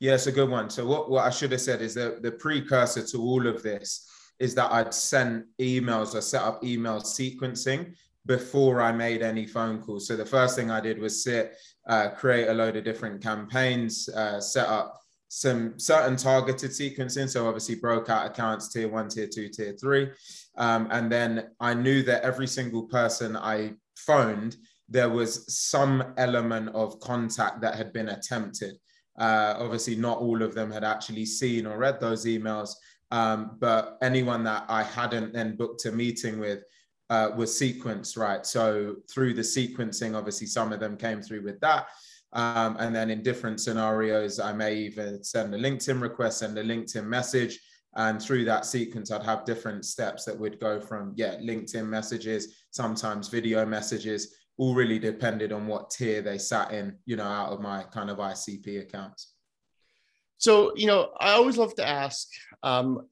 Yeah, 0.00 0.14
it's 0.14 0.26
a 0.26 0.32
good 0.32 0.50
one. 0.50 0.70
So 0.70 0.86
what, 0.86 1.10
what 1.10 1.24
I 1.24 1.30
should 1.30 1.52
have 1.52 1.60
said 1.60 1.82
is 1.82 1.94
that 1.94 2.22
the 2.22 2.32
precursor 2.32 3.04
to 3.06 3.18
all 3.18 3.46
of 3.46 3.62
this 3.62 4.08
is 4.38 4.54
that 4.54 4.70
I'd 4.72 4.94
sent 4.94 5.46
emails 5.60 6.14
or 6.14 6.20
set 6.20 6.42
up 6.42 6.62
email 6.62 7.00
sequencing 7.00 7.94
before 8.26 8.80
I 8.80 8.92
made 8.92 9.22
any 9.22 9.46
phone 9.46 9.82
calls. 9.82 10.06
So 10.06 10.16
the 10.16 10.26
first 10.26 10.54
thing 10.54 10.70
I 10.70 10.80
did 10.80 10.98
was 10.98 11.24
sit, 11.24 11.56
uh, 11.88 12.10
create 12.10 12.48
a 12.48 12.54
load 12.54 12.76
of 12.76 12.84
different 12.84 13.22
campaigns, 13.22 14.08
uh, 14.10 14.40
set 14.40 14.68
up 14.68 15.00
some 15.28 15.78
certain 15.78 16.16
targeted 16.16 16.70
sequencing. 16.70 17.28
So 17.28 17.46
obviously 17.46 17.74
broke 17.74 18.08
out 18.08 18.26
accounts 18.26 18.72
tier 18.72 18.88
one, 18.88 19.08
tier 19.08 19.26
two, 19.26 19.48
tier 19.48 19.74
three. 19.78 20.10
Um, 20.56 20.88
and 20.90 21.10
then 21.10 21.48
I 21.60 21.74
knew 21.74 22.02
that 22.04 22.22
every 22.22 22.46
single 22.46 22.84
person 22.84 23.36
I 23.36 23.74
phoned, 23.96 24.56
there 24.88 25.10
was 25.10 25.54
some 25.54 26.14
element 26.16 26.70
of 26.70 26.98
contact 27.00 27.60
that 27.60 27.74
had 27.74 27.92
been 27.92 28.08
attempted. 28.08 28.76
Uh, 29.18 29.54
obviously, 29.58 29.96
not 29.96 30.18
all 30.18 30.42
of 30.42 30.54
them 30.54 30.70
had 30.70 30.84
actually 30.84 31.26
seen 31.26 31.66
or 31.66 31.76
read 31.76 32.00
those 32.00 32.24
emails, 32.24 32.70
um, 33.10 33.56
but 33.58 33.98
anyone 34.00 34.44
that 34.44 34.64
I 34.68 34.82
hadn't 34.82 35.32
then 35.32 35.56
booked 35.56 35.84
a 35.86 35.92
meeting 35.92 36.38
with, 36.38 36.62
uh, 37.10 37.30
was 37.36 37.50
sequenced, 37.50 38.18
right? 38.18 38.44
So 38.44 38.96
through 39.10 39.34
the 39.34 39.42
sequencing, 39.42 40.16
obviously 40.16 40.46
some 40.46 40.72
of 40.72 40.80
them 40.80 40.96
came 40.96 41.22
through 41.22 41.42
with 41.42 41.60
that. 41.60 41.88
Um, 42.32 42.76
and 42.78 42.94
then 42.94 43.10
in 43.10 43.22
different 43.22 43.60
scenarios, 43.60 44.38
I 44.38 44.52
may 44.52 44.74
even 44.76 45.24
send 45.24 45.54
a 45.54 45.58
LinkedIn 45.58 46.00
request, 46.00 46.38
send 46.38 46.58
a 46.58 46.64
LinkedIn 46.64 47.06
message. 47.06 47.58
And 47.96 48.20
through 48.20 48.44
that 48.44 48.66
sequence, 48.66 49.10
I'd 49.10 49.22
have 49.22 49.46
different 49.46 49.84
steps 49.84 50.24
that 50.26 50.38
would 50.38 50.60
go 50.60 50.78
from, 50.80 51.14
yeah, 51.16 51.36
LinkedIn 51.36 51.86
messages, 51.86 52.62
sometimes 52.70 53.28
video 53.28 53.64
messages, 53.64 54.34
all 54.58 54.74
really 54.74 54.98
depended 54.98 55.52
on 55.52 55.66
what 55.66 55.90
tier 55.90 56.20
they 56.20 56.36
sat 56.36 56.72
in, 56.72 56.96
you 57.06 57.16
know, 57.16 57.24
out 57.24 57.52
of 57.52 57.60
my 57.60 57.84
kind 57.84 58.10
of 58.10 58.18
ICP 58.18 58.82
accounts. 58.82 59.32
So, 60.36 60.72
you 60.76 60.86
know, 60.86 61.12
I 61.18 61.32
always 61.32 61.56
love 61.56 61.74
to 61.76 61.86
ask, 61.86 62.28
um, 62.62 63.08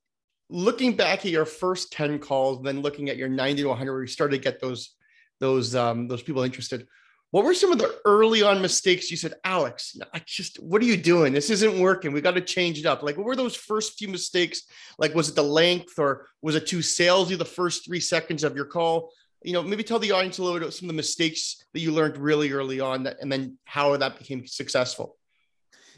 looking 0.48 0.96
back 0.96 1.20
at 1.25 1.32
your 1.32 1.44
first 1.44 1.93
10 1.93 2.19
calls, 2.19 2.62
then 2.62 2.81
looking 2.82 3.08
at 3.08 3.16
your 3.16 3.28
90 3.28 3.62
to 3.62 3.69
100, 3.69 3.93
where 3.93 4.02
you 4.02 4.06
started 4.06 4.37
to 4.37 4.43
get 4.43 4.60
those, 4.60 4.94
those, 5.40 5.75
um, 5.75 6.08
those 6.08 6.22
people 6.22 6.43
interested, 6.43 6.87
what 7.32 7.44
were 7.44 7.54
some 7.54 7.72
of 7.72 7.78
the 7.78 7.98
early 8.04 8.43
on 8.43 8.62
mistakes 8.62 9.10
you 9.10 9.16
said, 9.16 9.34
Alex, 9.44 9.96
I 10.14 10.22
just, 10.25 10.62
what 10.62 10.81
are 10.81 10.87
you 10.87 10.96
doing? 10.96 11.32
This 11.32 11.50
isn't 11.50 11.81
working. 11.81 12.12
We 12.12 12.20
got 12.20 12.37
to 12.37 12.40
change 12.40 12.78
it 12.78 12.87
up. 12.87 13.02
Like, 13.02 13.16
what 13.16 13.26
were 13.26 13.37
those 13.37 13.56
first 13.56 13.98
few 13.98 14.08
mistakes? 14.08 14.62
Like, 14.98 15.15
was 15.15 15.29
it 15.29 15.34
the 15.34 15.43
length 15.43 15.98
or 15.98 16.29
was 16.41 16.55
it 16.55 16.67
too 16.67 16.79
salesy 16.79 17.36
the 17.36 17.44
first 17.44 17.84
three 17.84 18.00
seconds 18.00 18.44
of 18.44 18.55
your 18.55 18.65
call? 18.65 19.10
You 19.43 19.53
know, 19.53 19.62
maybe 19.62 19.82
tell 19.82 19.98
the 19.98 20.12
audience 20.12 20.38
a 20.38 20.43
little 20.43 20.58
bit 20.58 20.62
about 20.65 20.74
some 20.74 20.88
of 20.88 20.94
the 20.94 20.96
mistakes 20.96 21.62
that 21.74 21.81
you 21.81 21.93
learned 21.93 22.17
really 22.17 22.53
early 22.53 22.81
on 22.81 23.03
that, 23.03 23.19
and 23.20 23.31
then 23.31 23.58
how 23.65 23.96
that 23.96 24.19
became 24.19 24.46
successful. 24.46 25.17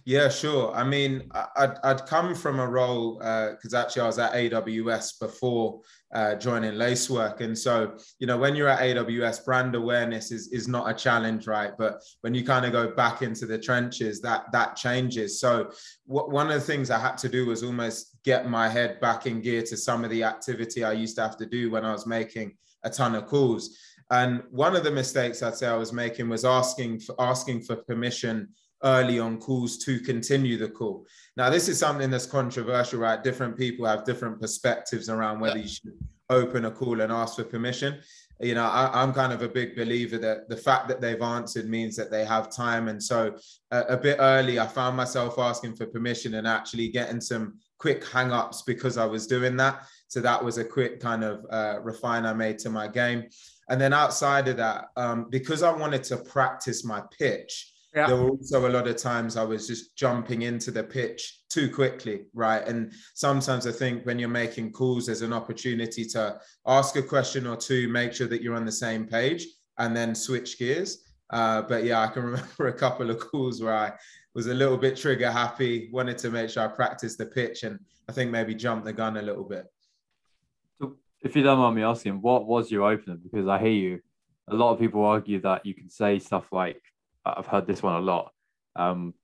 Yeah, 0.05 0.29
sure. 0.29 0.75
I 0.75 0.85
mean, 0.85 1.31
I'd, 1.57 1.77
I'd 1.85 2.07
come 2.07 2.35
from 2.35 2.61
a 2.61 2.67
role 2.67 3.15
because 3.19 3.75
uh, 3.75 3.81
actually 3.81 4.03
I 4.03 4.07
was 4.07 4.19
at 4.19 4.33
AWS 4.33 5.21
before 5.21 5.81
uh, 6.15 6.35
joining 6.37 6.75
Lacework. 6.75 7.41
And 7.41 7.57
so, 7.57 7.97
you 8.19 8.27
know, 8.27 8.39
when 8.39 8.57
you're 8.57 8.69
at 8.69 8.81
AWS, 8.81 9.45
brand 9.45 9.75
awareness 9.75 10.33
is, 10.33 10.49
is 10.49 10.69
not 10.69 10.91
a 10.91 10.95
challenge, 10.95 11.47
right? 11.47 11.73
But 11.77 12.03
when 12.23 12.35
you 12.35 12.45
kind 12.45 12.65
of 12.65 12.73
go 12.73 12.91
back 12.95 13.23
into 13.23 13.47
the 13.47 13.59
trenches, 13.59 14.21
that 14.23 14.51
that 14.53 14.77
changes. 14.77 15.41
So 15.41 15.71
w- 16.09 16.31
one 16.33 16.47
of 16.47 16.55
the 16.55 16.61
things 16.67 16.91
I 16.91 16.99
had 16.99 17.19
to 17.19 17.29
do 17.29 17.47
was 17.47 17.63
almost 17.63 18.17
get 18.25 18.49
my 18.49 18.69
head 18.69 19.01
back 19.01 19.27
in 19.27 19.41
gear 19.41 19.63
to 19.63 19.77
some 19.77 20.05
of 20.05 20.11
the 20.11 20.25
activity 20.25 20.85
I 20.85 20.93
used 20.93 21.17
to 21.17 21.23
have 21.23 21.37
to 21.39 21.47
do 21.47 21.71
when 21.71 21.85
I 21.85 21.93
was 21.93 22.07
making 22.07 22.57
a 22.85 22.91
ton 22.91 23.15
of 23.15 23.27
calls. 23.27 23.77
And 24.11 24.43
one 24.51 24.75
of 24.75 24.85
the 24.85 24.91
mistakes 24.91 25.43
I'd 25.43 25.57
say 25.57 25.67
I 25.67 25.77
was 25.77 25.93
making 25.93 26.29
was 26.31 26.45
asking 26.47 27.01
for 27.01 27.15
asking 27.19 27.63
for 27.63 27.77
permission 27.77 28.49
early 28.85 29.19
on 29.19 29.39
calls 29.39 29.79
to 29.79 30.01
continue 30.01 30.57
the 30.57 30.69
call. 30.69 31.07
Now, 31.37 31.51
this 31.51 31.69
is 31.69 31.79
something 31.79 32.11
that's 32.11 32.27
controversial, 32.27 33.01
right? 33.01 33.23
Different 33.23 33.57
people 33.57 33.87
have 33.87 34.05
different 34.05 34.41
perspectives 34.41 35.09
around 35.09 35.41
whether 35.41 35.57
yeah. 35.57 35.65
you 35.65 35.69
should 35.69 35.99
open 36.31 36.67
a 36.67 36.71
call 36.71 37.01
and 37.01 37.13
ask 37.13 37.37
for 37.37 37.45
permission. 37.45 37.99
You 38.41 38.55
know, 38.55 38.67
I, 38.67 39.03
am 39.03 39.13
kind 39.13 39.33
of 39.33 39.43
a 39.43 39.49
big 39.49 39.75
believer 39.75 40.17
that 40.19 40.49
the 40.49 40.57
fact 40.57 40.87
that 40.89 41.01
they've 41.01 41.21
answered 41.21 41.69
means 41.69 41.97
that 41.97 42.11
they 42.11 42.25
have 42.25 42.51
time. 42.51 42.87
And 42.87 43.03
so 43.03 43.37
uh, 43.73 43.85
a 43.89 43.97
bit 43.97 44.19
early, 44.21 44.61
I 44.61 44.67
found 44.67 44.97
myself 44.97 45.39
asking 45.39 45.75
for 45.75 45.87
permission 45.87 46.35
and 46.35 46.47
actually 46.47 46.89
getting 46.89 47.21
some 47.21 47.59
quick 47.79 48.07
hang-ups 48.07 48.63
because 48.63 48.97
I 48.97 49.07
was 49.07 49.27
doing 49.27 49.57
that. 49.57 49.83
So 50.07 50.21
that 50.21 50.43
was 50.43 50.59
a 50.59 50.65
quick 50.65 51.01
kind 51.01 51.25
of 51.25 51.45
uh, 51.51 51.81
refine 51.83 52.27
I 52.27 52.33
made 52.33 52.59
to 52.61 52.71
my 52.71 52.87
game. 52.87 53.25
And 53.69 53.81
then 53.81 53.93
outside 53.93 54.47
of 54.49 54.57
that, 54.59 54.87
um, 54.97 55.27
because 55.31 55.63
I 55.65 55.73
wanted 55.73 56.05
to 56.05 56.17
practice 56.17 56.85
my 56.85 57.03
pitch, 57.19 57.73
yeah. 57.95 58.07
There 58.07 58.17
were 58.17 58.31
also 58.31 58.69
a 58.69 58.71
lot 58.71 58.87
of 58.87 58.97
times 58.97 59.37
I 59.37 59.45
was 59.45 59.67
just 59.67 59.97
jumping 59.97 60.43
into 60.43 60.71
the 60.71 60.85
pitch 60.85 61.41
too 61.49 61.71
quickly, 61.71 62.27
right? 62.35 62.67
And 62.67 62.93
sometimes 63.15 63.67
I 63.67 63.73
think 63.73 64.05
when 64.05 64.19
you're 64.19 64.29
making 64.29 64.73
calls, 64.73 65.07
there's 65.07 65.23
an 65.23 65.33
opportunity 65.33 66.05
to 66.07 66.39
ask 66.67 66.97
a 66.97 67.03
question 67.03 67.47
or 67.47 67.57
two, 67.57 67.89
make 67.89 68.13
sure 68.13 68.27
that 68.27 68.43
you're 68.43 68.57
on 68.57 68.67
the 68.67 68.73
same 68.73 69.07
page, 69.07 69.47
and 69.79 69.97
then 69.97 70.15
switch 70.15 70.59
gears. 70.59 71.05
Uh, 71.31 71.63
but 71.63 71.85
yeah, 71.85 72.01
I 72.01 72.09
can 72.09 72.23
remember 72.25 72.69
a 72.69 72.73
couple 72.73 73.11
of 73.11 73.21
calls 73.21 73.63
where 73.63 73.75
I 73.75 73.93
was 74.35 74.49
a 74.49 74.55
little 74.55 74.77
bit 74.77 74.97
trigger 74.97 75.31
happy, 75.31 75.89
wanted 75.91 76.19
to 76.19 76.31
make 76.31 76.51
sure 76.51 76.65
I 76.65 76.69
practiced 76.69 77.17
the 77.17 77.27
pitch, 77.27 77.63
and 77.63 77.79
I 78.09 78.13
think 78.13 78.31
maybe 78.31 78.55
jumped 78.55 78.85
the 78.85 78.93
gun 78.93 79.17
a 79.17 79.23
little 79.23 79.45
bit. 79.45 79.65
So, 80.81 80.97
if 81.23 81.35
you 81.35 81.43
don't 81.43 81.59
mind 81.59 81.75
me 81.75 81.83
asking, 81.83 82.21
what 82.21 82.47
was 82.47 82.71
your 82.71 82.91
opener? 82.91 83.17
Because 83.17 83.49
I 83.49 83.59
hear 83.59 83.71
you. 83.71 84.01
A 84.51 84.55
lot 84.55 84.73
of 84.73 84.79
people 84.79 85.05
argue 85.05 85.41
that 85.43 85.67
you 85.67 85.75
can 85.75 85.91
say 85.91 86.19
stuff 86.19 86.47
like, 86.53 86.81
"I've 87.25 87.47
heard 87.47 87.67
this 87.67 87.83
one 87.83 87.97
a 87.97 88.01
lot." 88.01 88.33
Um, 88.77 89.15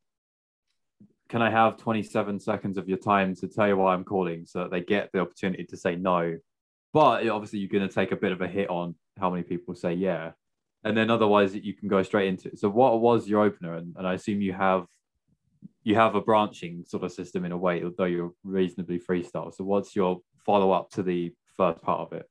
can 1.28 1.42
I 1.42 1.50
have 1.50 1.78
27 1.78 2.38
seconds 2.38 2.78
of 2.78 2.88
your 2.88 2.98
time 2.98 3.34
to 3.36 3.48
tell 3.48 3.66
you 3.66 3.76
why 3.76 3.94
I'm 3.94 4.04
calling 4.04 4.44
so 4.46 4.60
that 4.60 4.70
they 4.70 4.82
get 4.82 5.10
the 5.12 5.20
opportunity 5.20 5.64
to 5.64 5.76
say 5.76 5.96
no? 5.96 6.38
But 6.92 7.26
obviously, 7.26 7.58
you're 7.58 7.68
going 7.68 7.88
to 7.88 7.94
take 7.94 8.12
a 8.12 8.16
bit 8.16 8.32
of 8.32 8.40
a 8.40 8.46
hit 8.46 8.70
on 8.70 8.94
how 9.18 9.30
many 9.30 9.42
people 9.42 9.74
say 9.74 9.94
yeah. 9.94 10.32
And 10.84 10.96
then 10.96 11.10
otherwise, 11.10 11.54
you 11.54 11.74
can 11.74 11.88
go 11.88 12.02
straight 12.02 12.28
into 12.28 12.48
it. 12.48 12.58
So, 12.58 12.68
what 12.68 13.00
was 13.00 13.26
your 13.26 13.42
opener? 13.42 13.74
And, 13.74 13.94
and 13.96 14.06
I 14.06 14.14
assume 14.14 14.42
you 14.42 14.52
have 14.52 14.86
you 15.82 15.94
have 15.94 16.14
a 16.14 16.20
branching 16.20 16.84
sort 16.86 17.04
of 17.04 17.12
system 17.12 17.44
in 17.44 17.52
a 17.52 17.58
way, 17.58 17.82
although 17.82 18.04
you're 18.04 18.32
reasonably 18.44 18.98
freestyle. 18.98 19.52
So, 19.52 19.64
what's 19.64 19.96
your 19.96 20.20
follow 20.44 20.72
up 20.72 20.90
to 20.90 21.02
the 21.02 21.32
first 21.56 21.82
part 21.82 22.00
of 22.00 22.12
it? 22.12 22.28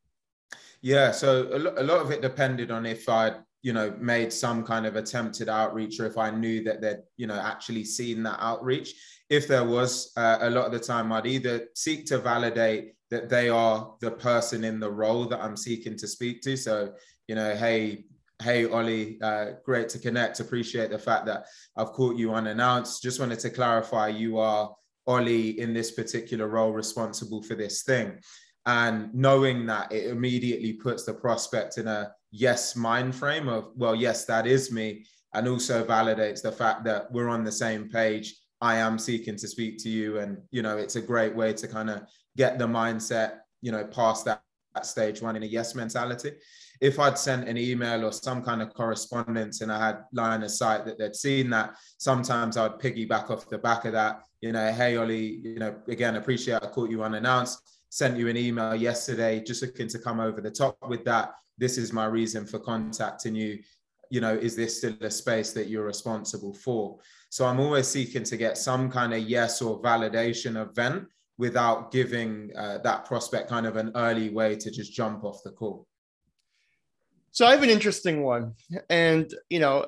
Yeah, 0.84 1.12
so 1.12 1.48
a, 1.54 1.58
lo- 1.58 1.74
a 1.78 1.84
lot 1.84 2.02
of 2.02 2.12
it 2.12 2.22
depended 2.22 2.70
on 2.70 2.86
if 2.86 3.08
I'd 3.08 3.38
you 3.64 3.72
know 3.72 3.96
made 4.00 4.32
some 4.32 4.64
kind 4.64 4.86
of 4.86 4.98
attempted 4.98 5.48
outreach 5.48 5.98
or 6.00 6.06
if 6.06 6.18
i 6.18 6.30
knew 6.30 6.62
that 6.66 6.82
they'd 6.82 7.02
you 7.16 7.26
know 7.26 7.40
actually 7.40 7.86
seen 7.86 8.22
that 8.24 8.38
outreach. 8.40 8.94
If 9.30 9.48
there 9.48 9.64
was 9.64 10.12
uh, 10.18 10.40
a 10.42 10.50
lot 10.50 10.66
of 10.66 10.74
the 10.74 10.80
time 10.80 11.12
i'd 11.14 11.26
either 11.26 11.68
seek 11.74 12.06
to 12.08 12.20
validate 12.20 12.94
that 13.10 13.30
they 13.30 13.48
are 13.48 13.96
the 14.02 14.12
person 14.12 14.66
in 14.66 14.82
the 14.82 14.92
role 14.92 15.26
that 15.26 15.42
i'm 15.42 15.56
seeking 15.56 15.98
to 15.98 16.08
speak 16.08 16.42
to. 16.42 16.58
So 16.58 16.94
you 17.30 17.36
know 17.36 17.56
hey 17.56 18.04
hey 18.42 18.66
ollie 18.70 19.18
uh, 19.22 19.52
great 19.64 19.88
to 19.90 20.00
connect. 20.00 20.42
Appreciate 20.42 20.90
the 20.92 21.00
fact 21.00 21.26
that 21.28 21.46
i've 21.78 21.94
caught 21.94 22.18
you 22.18 22.34
unannounced. 22.34 23.02
Just 23.02 23.22
wanted 23.22 23.40
to 23.40 23.50
clarify 23.50 24.10
you 24.10 24.40
are 24.40 24.76
ollie 25.08 25.58
in 25.60 25.74
this 25.74 25.92
particular 25.92 26.48
role 26.48 26.74
responsible 26.74 27.42
for 27.42 27.56
this 27.56 27.84
thing 27.84 28.20
and 28.66 29.14
knowing 29.14 29.66
that 29.66 29.92
it 29.92 30.10
immediately 30.10 30.74
puts 30.74 31.04
the 31.04 31.14
prospect 31.14 31.78
in 31.78 31.88
a 31.88 32.12
yes 32.32 32.76
mind 32.76 33.14
frame 33.14 33.48
of 33.48 33.70
well 33.76 33.94
yes 33.94 34.26
that 34.26 34.48
is 34.48 34.72
me 34.72 35.06
and 35.34 35.48
also 35.48 35.84
validates 35.86 36.42
the 36.42 36.52
fact 36.52 36.84
that 36.84 37.12
we're 37.12 37.30
on 37.30 37.44
the 37.44 37.52
same 37.52 37.90
page. 37.90 38.36
I 38.62 38.78
am 38.78 38.98
seeking 38.98 39.36
to 39.38 39.48
speak 39.48 39.78
to 39.84 39.90
you 39.90 40.20
and 40.20 40.38
you 40.52 40.62
know 40.62 40.78
it's 40.78 40.96
a 40.96 41.02
great 41.02 41.36
way 41.36 41.54
to 41.54 41.68
kind 41.68 41.90
of 41.90 42.04
get 42.38 42.58
the 42.58 42.68
mindset 42.68 43.40
you 43.62 43.72
know 43.72 43.84
past 43.86 44.26
that, 44.26 44.42
that 44.74 44.86
stage 44.86 45.22
one 45.22 45.36
in 45.36 45.44
a 45.44 45.48
yes 45.48 45.76
mentality. 45.76 46.32
If 46.80 47.00
i'd 47.00 47.18
sent 47.18 47.48
an 47.48 47.58
email 47.58 48.06
or 48.06 48.12
some 48.12 48.42
kind 48.42 48.62
of 48.62 48.74
correspondence 48.74 49.62
and 49.62 49.72
i 49.72 49.86
had 49.86 50.04
line 50.14 50.44
of 50.44 50.52
sight 50.52 50.86
that 50.86 50.98
they'd 50.98 51.16
seen 51.16 51.50
that 51.50 51.76
sometimes 51.98 52.58
i'd 52.58 52.80
piggyback 52.80 53.30
off 53.30 53.50
the 53.50 53.58
back 53.58 53.86
of 53.86 53.94
that. 53.94 54.22
You 54.42 54.54
know 54.54 54.72
hey 54.72 54.96
ollie 54.96 55.42
you 55.44 55.60
know 55.60 55.76
again 55.88 56.16
appreciate 56.16 56.64
i 56.64 56.68
caught 56.68 56.90
you 56.90 57.04
unannounced 57.04 57.73
sent 57.94 58.18
you 58.18 58.28
an 58.28 58.36
email 58.36 58.74
yesterday 58.74 59.40
just 59.40 59.62
looking 59.62 59.88
to 59.88 60.00
come 60.00 60.20
over 60.20 60.42
the 60.42 60.50
top 60.50 60.76
with 60.90 61.06
that. 61.06 61.36
This 61.60 61.78
is 61.78 61.94
my 61.94 62.06
reason 62.06 62.44
for 62.48 62.58
contacting 62.58 63.36
you. 63.36 63.60
You 64.10 64.20
know 64.20 64.34
is 64.34 64.56
this 64.56 64.80
still 64.80 64.96
a 65.02 65.12
space 65.12 65.54
that 65.54 65.68
you're 65.68 65.86
responsible 65.86 66.56
for? 66.56 66.98
So 67.30 67.46
i'm 67.46 67.60
always 67.60 67.88
seeking 67.88 68.24
to 68.24 68.38
get 68.38 68.58
some 68.58 68.90
kind 68.90 69.14
of 69.14 69.20
yes 69.20 69.62
or 69.62 69.80
validation 69.82 70.60
event 70.60 71.06
without 71.38 71.92
giving 71.92 72.52
uh, 72.58 72.80
that 72.80 73.06
prospect 73.06 73.50
kind 73.50 73.68
of 73.68 73.76
an 73.76 73.92
early 73.96 74.30
way 74.30 74.56
to 74.56 74.72
just 74.72 74.94
jump 74.94 75.24
off 75.24 75.44
the 75.44 75.52
call. 75.52 75.86
So 77.32 77.46
i 77.46 77.52
have 77.52 77.62
an 77.62 77.70
interesting 77.70 78.24
one. 78.24 78.56
And 78.90 79.32
you 79.52 79.60
know 79.60 79.86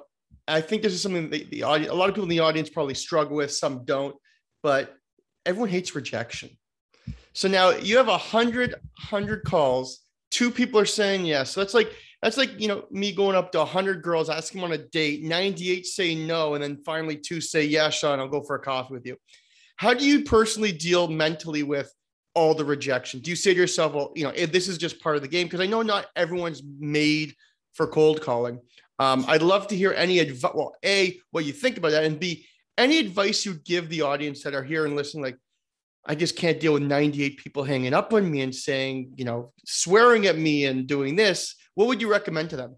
i 0.47 0.61
think 0.61 0.83
this 0.83 0.93
is 0.93 1.01
something 1.01 1.31
that 1.31 1.49
the 1.49 1.63
audience 1.63 1.91
a 1.91 1.95
lot 1.95 2.09
of 2.09 2.13
people 2.13 2.29
in 2.29 2.37
the 2.37 2.45
audience 2.49 2.69
probably 2.69 2.93
struggle 3.07 3.35
with 3.37 3.51
some 3.51 3.83
don't 3.83 4.15
but 4.61 4.93
everyone 5.47 5.69
hates 5.69 5.95
rejection 5.95 6.51
so 7.35 7.49
now 7.49 7.71
you 7.71 7.97
have 7.97 8.07
a 8.07 8.17
hundred 8.17 8.75
hundred 8.97 9.43
calls. 9.43 9.99
Two 10.31 10.49
people 10.49 10.79
are 10.79 10.85
saying 10.85 11.25
yes. 11.25 11.51
So 11.51 11.59
that's 11.59 11.73
like 11.73 11.91
that's 12.21 12.37
like 12.37 12.59
you 12.59 12.69
know 12.69 12.85
me 12.89 13.11
going 13.11 13.35
up 13.35 13.51
to 13.51 13.65
hundred 13.65 14.01
girls 14.01 14.29
asking 14.29 14.61
them 14.61 14.71
on 14.71 14.79
a 14.79 14.81
date. 14.81 15.21
Ninety 15.21 15.69
eight 15.69 15.85
say 15.85 16.15
no, 16.15 16.55
and 16.55 16.63
then 16.63 16.77
finally 16.77 17.17
two 17.17 17.41
say 17.41 17.65
yeah, 17.65 17.89
Shawn, 17.89 18.19
I'll 18.19 18.29
go 18.29 18.41
for 18.41 18.55
a 18.55 18.59
coffee 18.59 18.93
with 18.93 19.05
you. 19.05 19.17
How 19.75 19.93
do 19.93 20.07
you 20.07 20.23
personally 20.23 20.71
deal 20.71 21.09
mentally 21.09 21.63
with 21.63 21.93
all 22.33 22.55
the 22.55 22.63
rejection? 22.63 23.19
Do 23.19 23.29
you 23.29 23.35
say 23.35 23.53
to 23.53 23.59
yourself, 23.59 23.93
well, 23.93 24.13
you 24.15 24.23
know, 24.23 24.31
this 24.31 24.69
is 24.69 24.77
just 24.77 25.01
part 25.01 25.17
of 25.17 25.21
the 25.21 25.27
game? 25.27 25.47
Because 25.47 25.59
I 25.59 25.65
know 25.65 25.81
not 25.81 26.07
everyone's 26.15 26.63
made 26.79 27.35
for 27.73 27.85
cold 27.85 28.21
calling. 28.21 28.61
Um, 28.99 29.25
I'd 29.27 29.41
love 29.41 29.67
to 29.67 29.75
hear 29.75 29.91
any 29.91 30.19
advice. 30.19 30.53
Well, 30.55 30.73
a 30.85 31.19
what 31.31 31.43
you 31.43 31.51
think 31.51 31.77
about 31.77 31.91
that, 31.91 32.05
and 32.05 32.17
b 32.17 32.45
any 32.77 32.97
advice 32.97 33.45
you'd 33.45 33.65
give 33.65 33.89
the 33.89 34.01
audience 34.01 34.41
that 34.43 34.53
are 34.53 34.63
here 34.63 34.85
and 34.85 34.95
listening, 34.95 35.23
like 35.23 35.37
I 36.05 36.15
just 36.15 36.35
can't 36.35 36.59
deal 36.59 36.73
with 36.73 36.83
98 36.83 37.37
people 37.37 37.63
hanging 37.63 37.93
up 37.93 38.13
on 38.13 38.29
me 38.29 38.41
and 38.41 38.53
saying, 38.53 39.13
you 39.15 39.25
know, 39.25 39.51
swearing 39.65 40.27
at 40.27 40.37
me 40.37 40.65
and 40.65 40.87
doing 40.87 41.15
this. 41.15 41.55
What 41.73 41.87
would 41.87 41.99
you 41.99 42.09
recommend 42.09 42.51
to 42.51 42.57
them? 42.57 42.75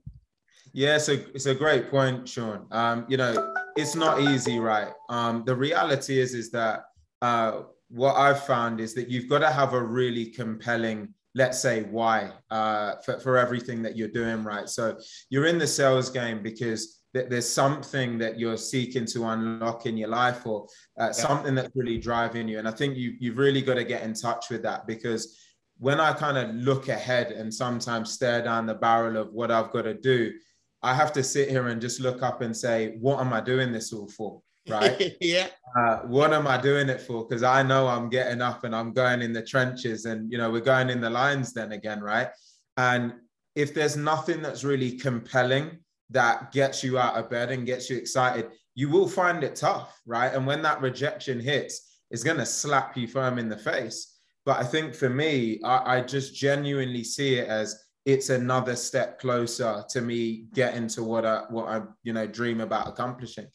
Yeah, 0.74 0.98
so 0.98 1.14
it's 1.34 1.46
a 1.46 1.56
great 1.56 1.90
point, 1.90 2.30
Shawn. 2.30 2.68
Um, 2.72 3.06
you 3.10 3.18
know, 3.18 3.54
it's 3.76 3.96
not 3.96 4.22
easy, 4.22 4.60
right? 4.60 4.90
Um, 5.10 5.44
the 5.46 5.56
reality 5.56 6.20
is, 6.20 6.34
is 6.34 6.52
that 6.52 6.86
uh, 7.22 7.64
what 7.90 8.16
I've 8.16 8.44
found 8.44 8.80
is 8.80 8.94
that 8.94 9.10
you've 9.10 9.28
got 9.28 9.40
to 9.40 9.50
have 9.50 9.74
a 9.74 9.82
really 9.82 10.28
compelling, 10.28 11.14
let's 11.36 11.60
say, 11.60 11.84
why 11.84 12.32
uh, 12.52 12.96
for, 13.04 13.20
for 13.20 13.38
everything 13.38 13.82
that 13.84 13.98
you're 13.98 14.08
doing, 14.08 14.44
right? 14.44 14.70
So 14.70 14.98
you're 15.30 15.48
in 15.48 15.58
the 15.58 15.68
sales 15.68 16.10
game 16.10 16.44
because 16.44 16.97
that 17.14 17.30
there's 17.30 17.48
something 17.48 18.18
that 18.18 18.40
you're 18.40 18.58
seeking 18.58 19.06
to 19.06 19.26
unlock 19.26 19.86
in 19.86 19.98
your 19.98 20.10
life 20.10 20.46
or 20.46 20.68
uh, 21.00 21.06
yeah. 21.06 21.12
something 21.12 21.56
that's 21.56 21.76
really 21.76 21.98
driving 21.98 22.48
you. 22.48 22.60
And 22.60 22.68
i 22.68 22.72
think 22.72 22.98
you, 22.98 23.14
you've 23.20 23.38
really 23.38 23.62
got 23.62 23.76
to 23.76 23.84
get 23.84 24.04
in 24.04 24.14
touch 24.14 24.50
with 24.50 24.64
that 24.64 24.86
because 24.88 25.38
when 25.80 26.00
i 26.00 26.12
kind 26.14 26.38
of 26.38 26.54
look 26.56 26.88
ahead 26.88 27.32
and 27.32 27.54
sometimes 27.54 28.12
stare 28.12 28.44
down 28.44 28.66
the 28.66 28.74
barrel 28.74 29.18
of 29.18 29.32
what 29.32 29.52
i've 29.52 29.72
got 29.72 29.84
to 29.84 29.94
do 29.94 30.34
i 30.82 30.94
have 30.94 31.14
to 31.14 31.24
sit 31.24 31.50
here 31.50 31.68
and 31.68 31.82
just 31.82 32.00
look 32.00 32.24
up 32.24 32.42
and 32.42 32.56
say 32.56 32.98
what 33.00 33.20
am 33.20 33.34
i 33.34 33.42
doing 33.42 33.72
this 33.72 33.94
all 33.94 34.08
for? 34.08 34.42
Right? 34.70 35.16
Yeah. 35.22 35.48
Uh, 35.80 36.00
what 36.00 36.34
am 36.34 36.46
i 36.46 36.60
doing 36.60 36.90
it 36.90 37.00
for? 37.00 37.26
Because 37.26 37.42
i 37.42 37.64
know 37.64 37.88
i'm 37.88 38.10
getting 38.10 38.42
up 38.42 38.66
and 38.66 38.76
i'm 38.76 38.92
going 38.92 39.22
in 39.22 39.32
the 39.32 39.42
trenches 39.42 40.04
and 40.04 40.30
you 40.30 40.38
know 40.38 40.52
we're 40.52 40.60
going 40.60 40.90
in 40.90 41.00
the 41.00 41.10
lines 41.10 41.54
then 41.54 41.72
again 41.72 42.02
right? 42.02 42.28
And 42.76 43.14
if 43.56 43.74
there's 43.74 43.96
nothing 43.96 44.42
that's 44.42 44.66
really 44.66 44.98
compelling 44.98 45.80
that 46.10 46.52
gets 46.52 46.84
you 46.84 46.98
out 46.98 47.16
of 47.16 47.30
bed 47.30 47.52
and 47.52 47.66
gets 47.66 47.90
you 47.90 47.98
excited, 47.98 48.50
you 48.76 48.90
will 48.90 49.08
find 49.08 49.44
it 49.44 49.56
tough, 49.56 50.00
right? 50.06 50.34
And 50.34 50.46
when 50.46 50.62
that 50.62 50.82
rejection 50.82 51.40
hits, 51.40 52.00
it's 52.12 52.24
going 52.24 52.38
to 52.38 52.46
slap 52.46 52.96
you 52.96 53.08
firm 53.08 53.40
in 53.40 53.50
the 53.50 53.58
face. 53.58 54.20
But 54.46 54.60
I 54.60 54.64
think 54.64 54.96
for 54.96 55.10
me, 55.10 55.60
I, 55.64 55.98
I, 55.98 56.02
just 56.02 56.34
genuinely 56.34 57.04
see 57.04 57.36
it 57.36 57.50
as 57.50 57.84
it's 58.06 58.30
another 58.30 58.78
step 58.78 59.20
closer 59.20 59.84
to 59.90 60.00
me 60.00 60.46
getting 60.54 60.88
to 60.88 61.04
what 61.04 61.26
I 61.26 61.44
what 61.50 61.68
I 61.68 61.82
you 62.04 62.14
know 62.14 62.26
dream 62.26 62.62
about 62.62 62.88
accomplishing. 62.88 63.48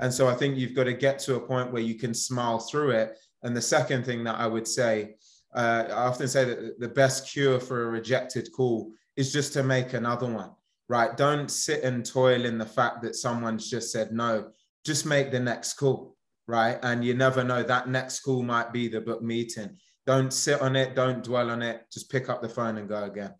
And 0.00 0.12
so 0.12 0.28
I 0.28 0.34
think 0.34 0.56
you've 0.56 0.74
got 0.74 0.84
to 0.84 0.92
get 0.92 1.20
to 1.20 1.36
a 1.36 1.40
point 1.40 1.72
where 1.72 1.82
you 1.82 1.94
can 1.94 2.14
smile 2.14 2.58
through 2.58 2.90
it. 2.90 3.16
And 3.44 3.56
the 3.56 3.62
second 3.62 4.04
thing 4.04 4.24
that 4.24 4.40
I 4.40 4.48
would 4.48 4.66
say, 4.66 5.14
uh, 5.54 5.84
I 5.88 6.06
often 6.08 6.26
say 6.26 6.44
that 6.44 6.80
the 6.80 6.88
best 6.88 7.30
cure 7.30 7.60
for 7.60 7.84
a 7.84 7.90
rejected 7.90 8.50
call 8.50 8.92
is 9.14 9.32
just 9.32 9.52
to 9.52 9.62
make 9.62 9.92
another 9.92 10.26
one 10.26 10.50
right? 10.90 11.16
Don't 11.16 11.48
sit 11.48 11.84
and 11.84 12.04
toil 12.04 12.44
in 12.44 12.58
the 12.58 12.66
fact 12.66 13.00
that 13.02 13.14
someone's 13.14 13.70
just 13.70 13.92
said 13.92 14.10
no. 14.10 14.50
Just 14.84 15.06
make 15.06 15.30
the 15.30 15.38
next 15.38 15.74
call, 15.74 16.16
right? 16.48 16.80
And 16.82 17.04
you 17.04 17.14
never 17.14 17.44
know 17.44 17.62
that 17.62 17.88
next 17.88 18.20
call 18.20 18.42
might 18.42 18.72
be 18.72 18.88
the 18.88 19.00
book 19.00 19.22
meeting. 19.22 19.76
Don't 20.04 20.32
sit 20.32 20.60
on 20.60 20.74
it. 20.74 20.96
Don't 20.96 21.22
dwell 21.22 21.48
on 21.50 21.62
it. 21.62 21.86
Just 21.92 22.10
pick 22.10 22.28
up 22.28 22.42
the 22.42 22.48
phone 22.48 22.76
and 22.76 22.88
go 22.88 23.04
again. 23.04 23.32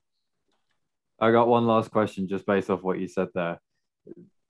I 1.19 1.33
got 1.33 1.49
one 1.49 1.67
last 1.67 1.91
question 1.91 2.29
just 2.29 2.47
based 2.47 2.71
off 2.71 2.85
what 2.85 3.01
you 3.01 3.09
said 3.09 3.29
there. 3.35 3.61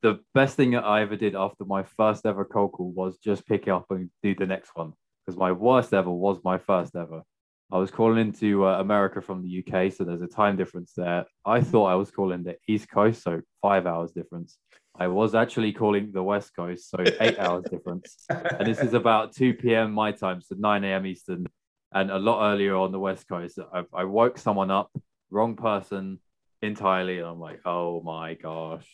The 0.03 0.21
best 0.35 0.57
thing 0.57 0.73
that 0.73 0.85
I 0.85 1.01
ever 1.01 1.17
did 1.17 1.35
after 1.35 1.65
my 1.65 1.85
first 1.97 2.27
ever 2.27 2.45
cold 2.45 2.73
call 2.73 2.93
was 2.93 3.17
just 3.17 3.47
pick 3.47 3.63
it 3.63 3.71
up 3.71 3.87
and 3.89 4.11
do 4.23 4.35
the 4.35 4.47
next 4.47 4.73
one 4.75 4.93
because 5.25 5.39
my 5.39 5.53
worst 5.53 5.95
ever 5.95 6.11
was 6.11 6.39
my 6.45 6.59
first 6.59 6.95
ever. 6.95 7.23
I 7.73 7.79
was 7.79 7.91
calling 7.93 8.19
into 8.19 8.67
uh, 8.67 8.81
America 8.81 9.21
from 9.21 9.43
the 9.43 9.63
UK, 9.65 9.93
so 9.93 10.03
there's 10.03 10.23
a 10.23 10.27
time 10.27 10.57
difference 10.57 10.93
there. 10.97 11.25
I 11.45 11.61
thought 11.61 11.87
I 11.87 11.95
was 11.95 12.11
calling 12.11 12.43
the 12.43 12.57
East 12.67 12.91
Coast, 12.91 13.23
so 13.23 13.41
five 13.63 13.87
hours 13.87 14.11
difference. 14.11 14.59
I 14.99 15.07
was 15.07 15.37
actually 15.37 15.73
calling 15.73 16.11
the 16.13 16.23
West 16.23 16.55
Coast, 16.57 16.91
so 16.91 16.99
eight 17.21 17.39
hours 17.39 17.65
difference. 17.71 18.27
And 18.29 18.67
this 18.67 18.81
is 18.81 18.93
about 18.93 19.35
2 19.37 19.55
p.m. 19.55 19.93
my 19.93 20.11
time, 20.11 20.41
so 20.41 20.57
9 20.59 20.83
a.m. 20.83 21.07
Eastern, 21.07 21.47
and 21.93 22.11
a 22.11 22.19
lot 22.19 22.53
earlier 22.53 22.75
on 22.75 22.91
the 22.91 22.99
West 22.99 23.29
Coast. 23.29 23.61
I, 23.73 23.85
I 23.95 24.05
woke 24.05 24.37
someone 24.37 24.73
up, 24.73 24.91
wrong 25.31 25.55
person 25.55 26.19
entirely, 26.63 27.19
and 27.19 27.29
I'm 27.29 27.39
like, 27.39 27.61
oh 27.65 28.03
my 28.03 28.35
gosh, 28.35 28.89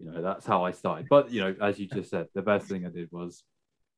you 0.00 0.10
know, 0.10 0.22
that's 0.22 0.44
how 0.44 0.64
I 0.64 0.72
started. 0.72 1.06
But 1.08 1.30
you 1.30 1.40
know, 1.40 1.54
as 1.62 1.78
you 1.78 1.86
just 1.86 2.10
said, 2.10 2.26
the 2.34 2.42
best 2.42 2.66
thing 2.66 2.84
I 2.84 2.90
did 2.90 3.10
was, 3.12 3.44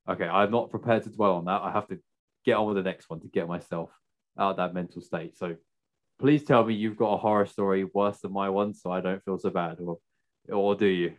okay, 0.06 0.28
I'm 0.28 0.50
not 0.50 0.68
prepared 0.68 1.04
to 1.04 1.10
dwell 1.10 1.36
on 1.36 1.46
that. 1.46 1.62
I 1.62 1.72
have 1.72 1.88
to 1.88 1.98
get 2.44 2.56
on 2.56 2.66
with 2.66 2.76
the 2.76 2.82
next 2.82 3.08
one 3.08 3.20
to 3.20 3.28
get 3.28 3.48
myself 3.48 3.90
out 4.40 4.52
of 4.52 4.56
that 4.56 4.74
mental 4.74 5.02
state. 5.02 5.36
So 5.36 5.56
please 6.18 6.44
tell 6.44 6.64
me 6.64 6.74
you've 6.74 6.96
got 6.96 7.14
a 7.14 7.18
horror 7.18 7.46
story 7.46 7.84
worse 7.84 8.20
than 8.20 8.32
my 8.32 8.48
one, 8.48 8.74
so 8.74 8.90
I 8.90 9.00
don't 9.00 9.22
feel 9.24 9.38
so 9.38 9.50
bad, 9.50 9.78
or 9.80 9.98
or 10.50 10.74
do 10.74 10.86
you? 10.86 11.14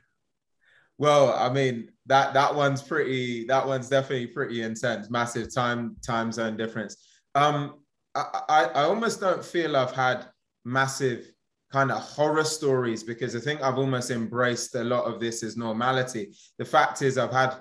Well, 0.98 1.34
I 1.34 1.52
mean 1.52 1.92
that 2.08 2.34
that 2.34 2.54
one's 2.54 2.82
pretty. 2.82 3.46
That 3.46 3.66
one's 3.66 3.90
definitely 3.90 4.28
pretty 4.28 4.62
intense. 4.62 5.10
Massive 5.10 5.54
time 5.54 5.96
time 6.06 6.32
zone 6.32 6.58
difference. 6.58 6.98
Um, 7.36 7.80
I, 8.14 8.42
I, 8.50 8.64
I 8.66 8.84
almost 8.84 9.22
don't 9.22 9.44
feel 9.44 9.78
I've 9.78 9.94
had 9.94 10.28
massive 10.66 11.32
kind 11.72 11.92
of 11.92 12.02
horror 12.02 12.44
stories 12.44 13.02
because 13.04 13.36
I 13.36 13.40
think 13.40 13.62
I've 13.62 13.78
almost 13.78 14.12
embraced 14.12 14.76
a 14.76 14.84
lot 14.84 15.06
of 15.06 15.20
this 15.20 15.42
as 15.42 15.56
normality. 15.56 16.36
The 16.58 16.66
fact 16.66 17.02
is, 17.02 17.18
I've 17.18 17.32
had 17.32 17.56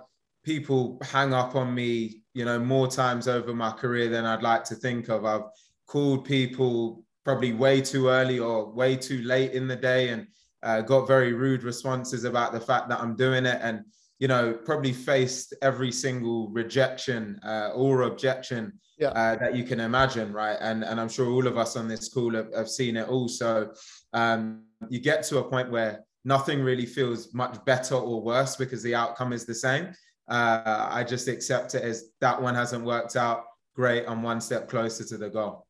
people 0.44 0.98
hang 1.02 1.32
up 1.32 1.54
on 1.54 1.74
me, 1.74 2.19
you 2.34 2.44
know, 2.44 2.58
more 2.58 2.86
times 2.88 3.28
over 3.28 3.54
my 3.54 3.70
career 3.72 4.08
than 4.08 4.24
I'd 4.24 4.42
like 4.42 4.64
to 4.64 4.74
think 4.74 5.08
of. 5.08 5.24
I've 5.24 5.44
called 5.86 6.24
people 6.24 7.04
probably 7.24 7.52
way 7.52 7.80
too 7.80 8.08
early 8.08 8.38
or 8.38 8.70
way 8.72 8.96
too 8.96 9.22
late 9.22 9.52
in 9.52 9.68
the 9.68 9.76
day 9.76 10.08
and 10.10 10.26
uh, 10.62 10.80
got 10.80 11.06
very 11.06 11.32
rude 11.32 11.62
responses 11.62 12.24
about 12.24 12.52
the 12.52 12.60
fact 12.60 12.88
that 12.88 13.00
I'm 13.00 13.16
doing 13.16 13.46
it. 13.46 13.58
And, 13.62 13.82
you 14.18 14.28
know, 14.28 14.52
probably 14.52 14.92
faced 14.92 15.54
every 15.62 15.90
single 15.90 16.48
rejection 16.50 17.40
uh, 17.44 17.70
or 17.74 18.02
objection 18.02 18.78
yeah. 18.98 19.08
uh, 19.08 19.36
that 19.36 19.56
you 19.56 19.64
can 19.64 19.80
imagine, 19.80 20.32
right? 20.32 20.58
And, 20.60 20.84
and 20.84 21.00
I'm 21.00 21.08
sure 21.08 21.30
all 21.30 21.46
of 21.46 21.56
us 21.56 21.76
on 21.76 21.88
this 21.88 22.08
call 22.08 22.34
have, 22.34 22.52
have 22.54 22.68
seen 22.68 22.96
it 22.96 23.08
also. 23.08 23.72
Um, 24.12 24.64
you 24.88 25.00
get 25.00 25.22
to 25.24 25.38
a 25.38 25.44
point 25.44 25.70
where 25.70 26.04
nothing 26.24 26.62
really 26.62 26.86
feels 26.86 27.32
much 27.34 27.64
better 27.64 27.94
or 27.94 28.22
worse 28.22 28.56
because 28.56 28.82
the 28.82 28.94
outcome 28.94 29.32
is 29.32 29.46
the 29.46 29.54
same. 29.54 29.92
Uh, 30.30 30.88
I 30.90 31.02
just 31.02 31.26
accept 31.26 31.74
it 31.74 31.82
as 31.82 32.10
that 32.20 32.40
one 32.40 32.54
hasn't 32.54 32.84
worked 32.84 33.16
out. 33.16 33.44
Great, 33.74 34.04
I'm 34.06 34.22
one 34.22 34.40
step 34.40 34.68
closer 34.68 35.04
to 35.04 35.18
the 35.18 35.28
goal. 35.28 35.66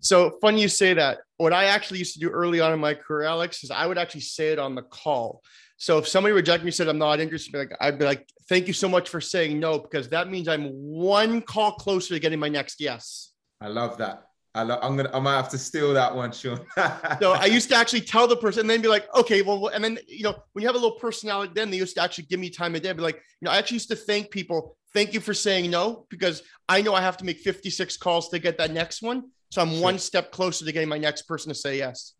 So 0.00 0.38
fun 0.40 0.58
you 0.58 0.68
say 0.68 0.94
that. 0.94 1.18
What 1.36 1.52
I 1.52 1.64
actually 1.64 1.98
used 1.98 2.14
to 2.14 2.20
do 2.20 2.30
early 2.30 2.60
on 2.60 2.72
in 2.72 2.80
my 2.80 2.94
career, 2.94 3.26
Alex, 3.26 3.62
is 3.62 3.70
I 3.70 3.86
would 3.86 3.98
actually 3.98 4.22
say 4.22 4.48
it 4.48 4.58
on 4.58 4.74
the 4.74 4.82
call. 4.82 5.42
So 5.76 5.98
if 5.98 6.08
somebody 6.08 6.32
rejected 6.32 6.64
me, 6.64 6.70
said 6.70 6.88
I'm 6.88 6.98
not 6.98 7.20
interested, 7.20 7.56
like 7.56 7.76
I'd 7.80 7.98
be 7.98 8.04
like, 8.04 8.26
"Thank 8.48 8.66
you 8.66 8.72
so 8.72 8.88
much 8.88 9.08
for 9.08 9.20
saying 9.20 9.60
no," 9.60 9.78
because 9.78 10.08
that 10.08 10.28
means 10.28 10.48
I'm 10.48 10.70
one 10.70 11.42
call 11.42 11.72
closer 11.72 12.14
to 12.14 12.20
getting 12.20 12.38
my 12.38 12.48
next 12.48 12.80
yes. 12.80 13.32
I 13.60 13.68
love 13.68 13.98
that. 13.98 14.24
I 14.54 14.62
lo- 14.64 14.78
I'm 14.82 14.96
gonna. 14.96 15.10
I 15.14 15.18
might 15.18 15.36
have 15.36 15.48
to 15.50 15.58
steal 15.58 15.94
that 15.94 16.14
one, 16.14 16.30
Shawn. 16.30 16.60
so 17.20 17.32
I 17.32 17.46
used 17.46 17.70
to 17.70 17.76
actually 17.76 18.02
tell 18.02 18.28
the 18.28 18.36
person, 18.36 18.60
and 18.60 18.70
then 18.70 18.82
be 18.82 18.88
like, 18.88 19.06
"Okay, 19.16 19.40
well," 19.40 19.68
and 19.68 19.82
then 19.82 19.98
you 20.06 20.24
know, 20.24 20.34
when 20.52 20.62
you 20.62 20.68
have 20.68 20.76
a 20.76 20.78
little 20.78 20.98
personality, 20.98 21.52
then 21.54 21.70
they 21.70 21.78
used 21.78 21.96
to 21.96 22.02
actually 22.02 22.24
give 22.24 22.38
me 22.38 22.50
time 22.50 22.74
of 22.74 22.82
day. 22.82 22.92
Be 22.92 23.00
like, 23.00 23.16
you 23.16 23.46
know, 23.46 23.50
I 23.50 23.56
actually 23.56 23.76
used 23.76 23.88
to 23.88 23.96
thank 23.96 24.30
people. 24.30 24.76
Thank 24.92 25.14
you 25.14 25.20
for 25.20 25.32
saying 25.32 25.70
no 25.70 26.06
because 26.10 26.42
I 26.68 26.82
know 26.82 26.94
I 26.94 27.00
have 27.00 27.16
to 27.18 27.24
make 27.24 27.38
56 27.38 27.96
calls 27.96 28.28
to 28.28 28.38
get 28.38 28.58
that 28.58 28.72
next 28.72 29.00
one. 29.00 29.30
So 29.50 29.62
I'm 29.62 29.70
sure. 29.70 29.82
one 29.82 29.98
step 29.98 30.32
closer 30.32 30.66
to 30.66 30.72
getting 30.72 30.88
my 30.88 30.98
next 30.98 31.22
person 31.22 31.48
to 31.48 31.54
say 31.54 31.78
yes. 31.78 32.12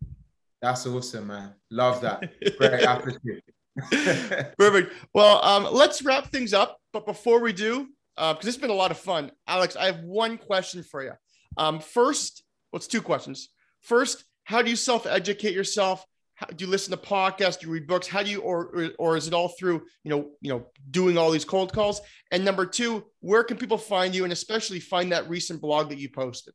That's 0.62 0.86
awesome, 0.86 1.26
man. 1.26 1.52
Love 1.70 2.00
that. 2.00 2.30
Great 2.58 2.82
attitude. 2.82 3.42
Perfect. 4.58 4.92
Well, 5.12 5.44
um, 5.44 5.68
let's 5.72 6.02
wrap 6.02 6.28
things 6.28 6.54
up. 6.54 6.78
But 6.92 7.04
before 7.04 7.40
we 7.40 7.52
do, 7.52 7.88
because 8.16 8.44
uh, 8.44 8.48
it's 8.48 8.56
been 8.56 8.70
a 8.70 8.74
lot 8.74 8.90
of 8.90 8.98
fun, 8.98 9.32
Alex, 9.46 9.76
I 9.76 9.86
have 9.86 10.00
one 10.00 10.38
question 10.38 10.82
for 10.82 11.02
you. 11.02 11.12
Um, 11.56 11.80
first, 11.80 12.42
well, 12.70 12.78
it's 12.78 12.86
two 12.86 13.02
questions. 13.02 13.48
First, 13.80 14.24
how 14.44 14.62
do 14.62 14.70
you 14.70 14.76
self-educate 14.76 15.54
yourself? 15.54 16.04
How, 16.34 16.46
do 16.46 16.64
you 16.64 16.70
listen 16.70 16.90
to 16.90 16.96
podcasts? 16.96 17.60
Do 17.60 17.66
you 17.66 17.72
read 17.72 17.86
books? 17.86 18.06
How 18.06 18.22
do 18.22 18.30
you, 18.30 18.40
or, 18.40 18.66
or, 18.74 18.90
or 18.98 19.16
is 19.16 19.28
it 19.28 19.34
all 19.34 19.48
through, 19.48 19.82
you 20.04 20.10
know, 20.10 20.30
you 20.40 20.50
know, 20.50 20.66
doing 20.90 21.18
all 21.18 21.30
these 21.30 21.44
cold 21.44 21.72
calls? 21.72 22.00
And 22.30 22.44
number 22.44 22.66
two, 22.66 23.04
where 23.20 23.44
can 23.44 23.56
people 23.56 23.78
find 23.78 24.14
you, 24.14 24.24
and 24.24 24.32
especially 24.32 24.80
find 24.80 25.12
that 25.12 25.28
recent 25.28 25.60
blog 25.60 25.88
that 25.90 25.98
you 25.98 26.08
posted? 26.08 26.54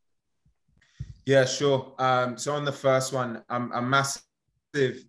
Yeah, 1.25 1.46
sure. 1.46 1.94
Um, 2.00 2.38
so 2.38 2.54
on 2.54 2.63
the 2.63 2.72
first 2.72 3.12
one, 3.13 3.44
I'm, 3.50 3.72
I'm 3.74 3.89
massive 3.89 4.24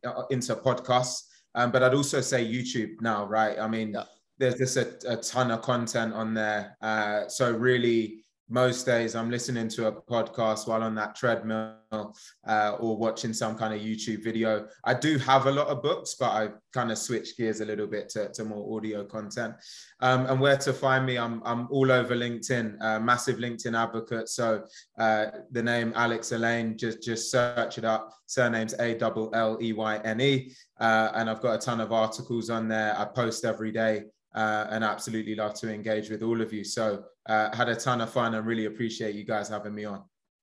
uh, 0.05 0.25
into 0.31 0.55
podcasts, 0.57 1.23
um, 1.55 1.71
but 1.71 1.83
I'd 1.83 1.95
also 1.95 2.21
say 2.21 2.45
YouTube 2.45 3.01
now, 3.01 3.25
right? 3.27 3.59
I 3.59 3.69
mean, 3.69 3.93
yeah. 3.95 4.05
there's 4.37 4.57
just 4.57 4.77
a, 4.77 5.13
a, 5.13 5.17
ton 5.17 5.53
of 5.53 5.63
content 5.63 6.13
on 6.15 6.35
there. 6.35 6.77
Uh, 6.83 7.29
so 7.29 7.53
really 7.53 8.25
most 8.49 8.87
days 8.87 9.15
I'm 9.15 9.31
listening 9.31 9.69
to 9.69 9.89
a 9.89 9.93
podcast 9.93 10.67
while 10.67 10.83
on 10.83 10.95
that 10.95 11.15
treadmill 11.15 11.75
uh, 11.93 12.77
or 12.81 12.97
watching 12.97 13.33
some 13.33 13.57
kind 13.57 13.75
of 13.75 13.81
YouTube 13.81 14.25
video. 14.25 14.67
I 14.85 14.95
do 14.95 15.19
have 15.19 15.47
a 15.47 15.51
lot 15.51 15.69
of 15.69 15.83
books, 15.83 16.17
but 16.19 16.31
I 16.31 16.49
kind 16.73 16.91
of 16.91 16.97
switch 16.97 17.37
gears 17.37 17.61
a 17.61 17.67
little 17.67 17.87
bit 17.87 18.09
to, 18.11 18.31
to 18.31 18.45
more 18.45 18.77
audio 18.77 19.05
content. 19.05 19.55
Um, 20.01 20.27
and 20.27 20.41
where 20.41 20.57
to 20.57 20.73
find 20.73 21.05
me, 21.05 21.19
I'm, 21.19 21.43
I'm 21.45 21.69
all 21.71 21.93
over 21.93 22.17
LinkedIn, 22.17 22.83
uh, 22.83 23.01
massive 23.01 23.37
LinkedIn 23.37 23.79
advocate. 23.79 24.29
So 24.31 24.65
uh, 24.99 25.27
the 25.51 25.63
name 25.63 25.93
Alex 25.95 26.33
Alleyne, 26.33 26.79
just, 26.79 27.03
just 27.03 27.31
search 27.31 27.77
it 27.77 27.85
up. 27.85 28.15
Surname's 28.27 28.75
A 28.81 28.99
L 28.99 29.31
L 29.35 29.59
E 29.61 29.73
Y 29.73 30.01
N 30.05 30.21
E. 30.21 30.53
Uh, 30.81 31.11
and 31.15 31.29
I've 31.29 31.43
got 31.43 31.55
a 31.55 31.59
ton 31.59 31.81
of 31.81 31.93
articles 31.93 32.49
on 32.49 32.69
there. 32.69 32.99
I 32.99 33.05
post 33.05 33.45
every 33.45 33.73
day 33.73 34.05
uh, 34.35 34.67
and 34.71 34.85
absolutely 34.85 35.35
love 35.35 35.55
to 35.55 35.73
engage 35.73 36.11
with 36.11 36.23
all 36.23 36.41
of 36.41 36.53
you. 36.53 36.65
So 36.65 37.05
uh, 37.29 37.55
had 37.55 37.69
a 37.69 37.77
ton 37.77 38.01
of 38.01 38.11
fun 38.11 38.35
and 38.35 38.47
really 38.47 38.65
appreciate 38.65 39.15
you 39.15 39.25
guys 39.25 39.49
having 39.49 39.75
me 39.75 39.85
on. 39.85 40.03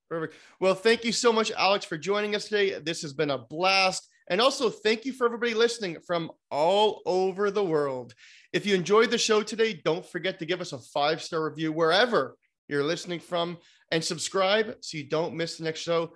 Perfect. 0.09 0.35
Well, 0.59 0.75
thank 0.75 1.03
you 1.03 1.11
so 1.11 1.33
much, 1.33 1.51
Alex, 1.51 1.85
for 1.85 1.97
joining 1.97 2.35
us 2.35 2.45
today. 2.45 2.79
This 2.79 3.01
has 3.01 3.13
been 3.13 3.31
a 3.31 3.37
blast. 3.37 4.07
And 4.27 4.41
also, 4.41 4.69
thank 4.69 5.05
you 5.05 5.13
for 5.13 5.25
everybody 5.25 5.53
listening 5.53 5.97
from 6.05 6.31
all 6.49 7.01
over 7.05 7.51
the 7.51 7.63
world. 7.63 8.13
If 8.53 8.65
you 8.65 8.75
enjoyed 8.75 9.11
the 9.11 9.17
show 9.17 9.43
today, 9.43 9.81
don't 9.83 10.05
forget 10.05 10.39
to 10.39 10.45
give 10.45 10.61
us 10.61 10.73
a 10.73 10.79
five 10.79 11.21
star 11.21 11.43
review 11.43 11.71
wherever 11.71 12.35
you're 12.67 12.83
listening 12.83 13.19
from 13.19 13.57
and 13.91 14.03
subscribe 14.03 14.77
so 14.81 14.97
you 14.97 15.07
don't 15.07 15.35
miss 15.35 15.57
the 15.57 15.63
next 15.63 15.81
show. 15.81 16.13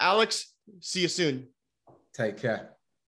Alex, 0.00 0.54
see 0.80 1.00
you 1.00 1.08
soon. 1.08 1.48
Take 2.14 2.38
care. 2.38 2.79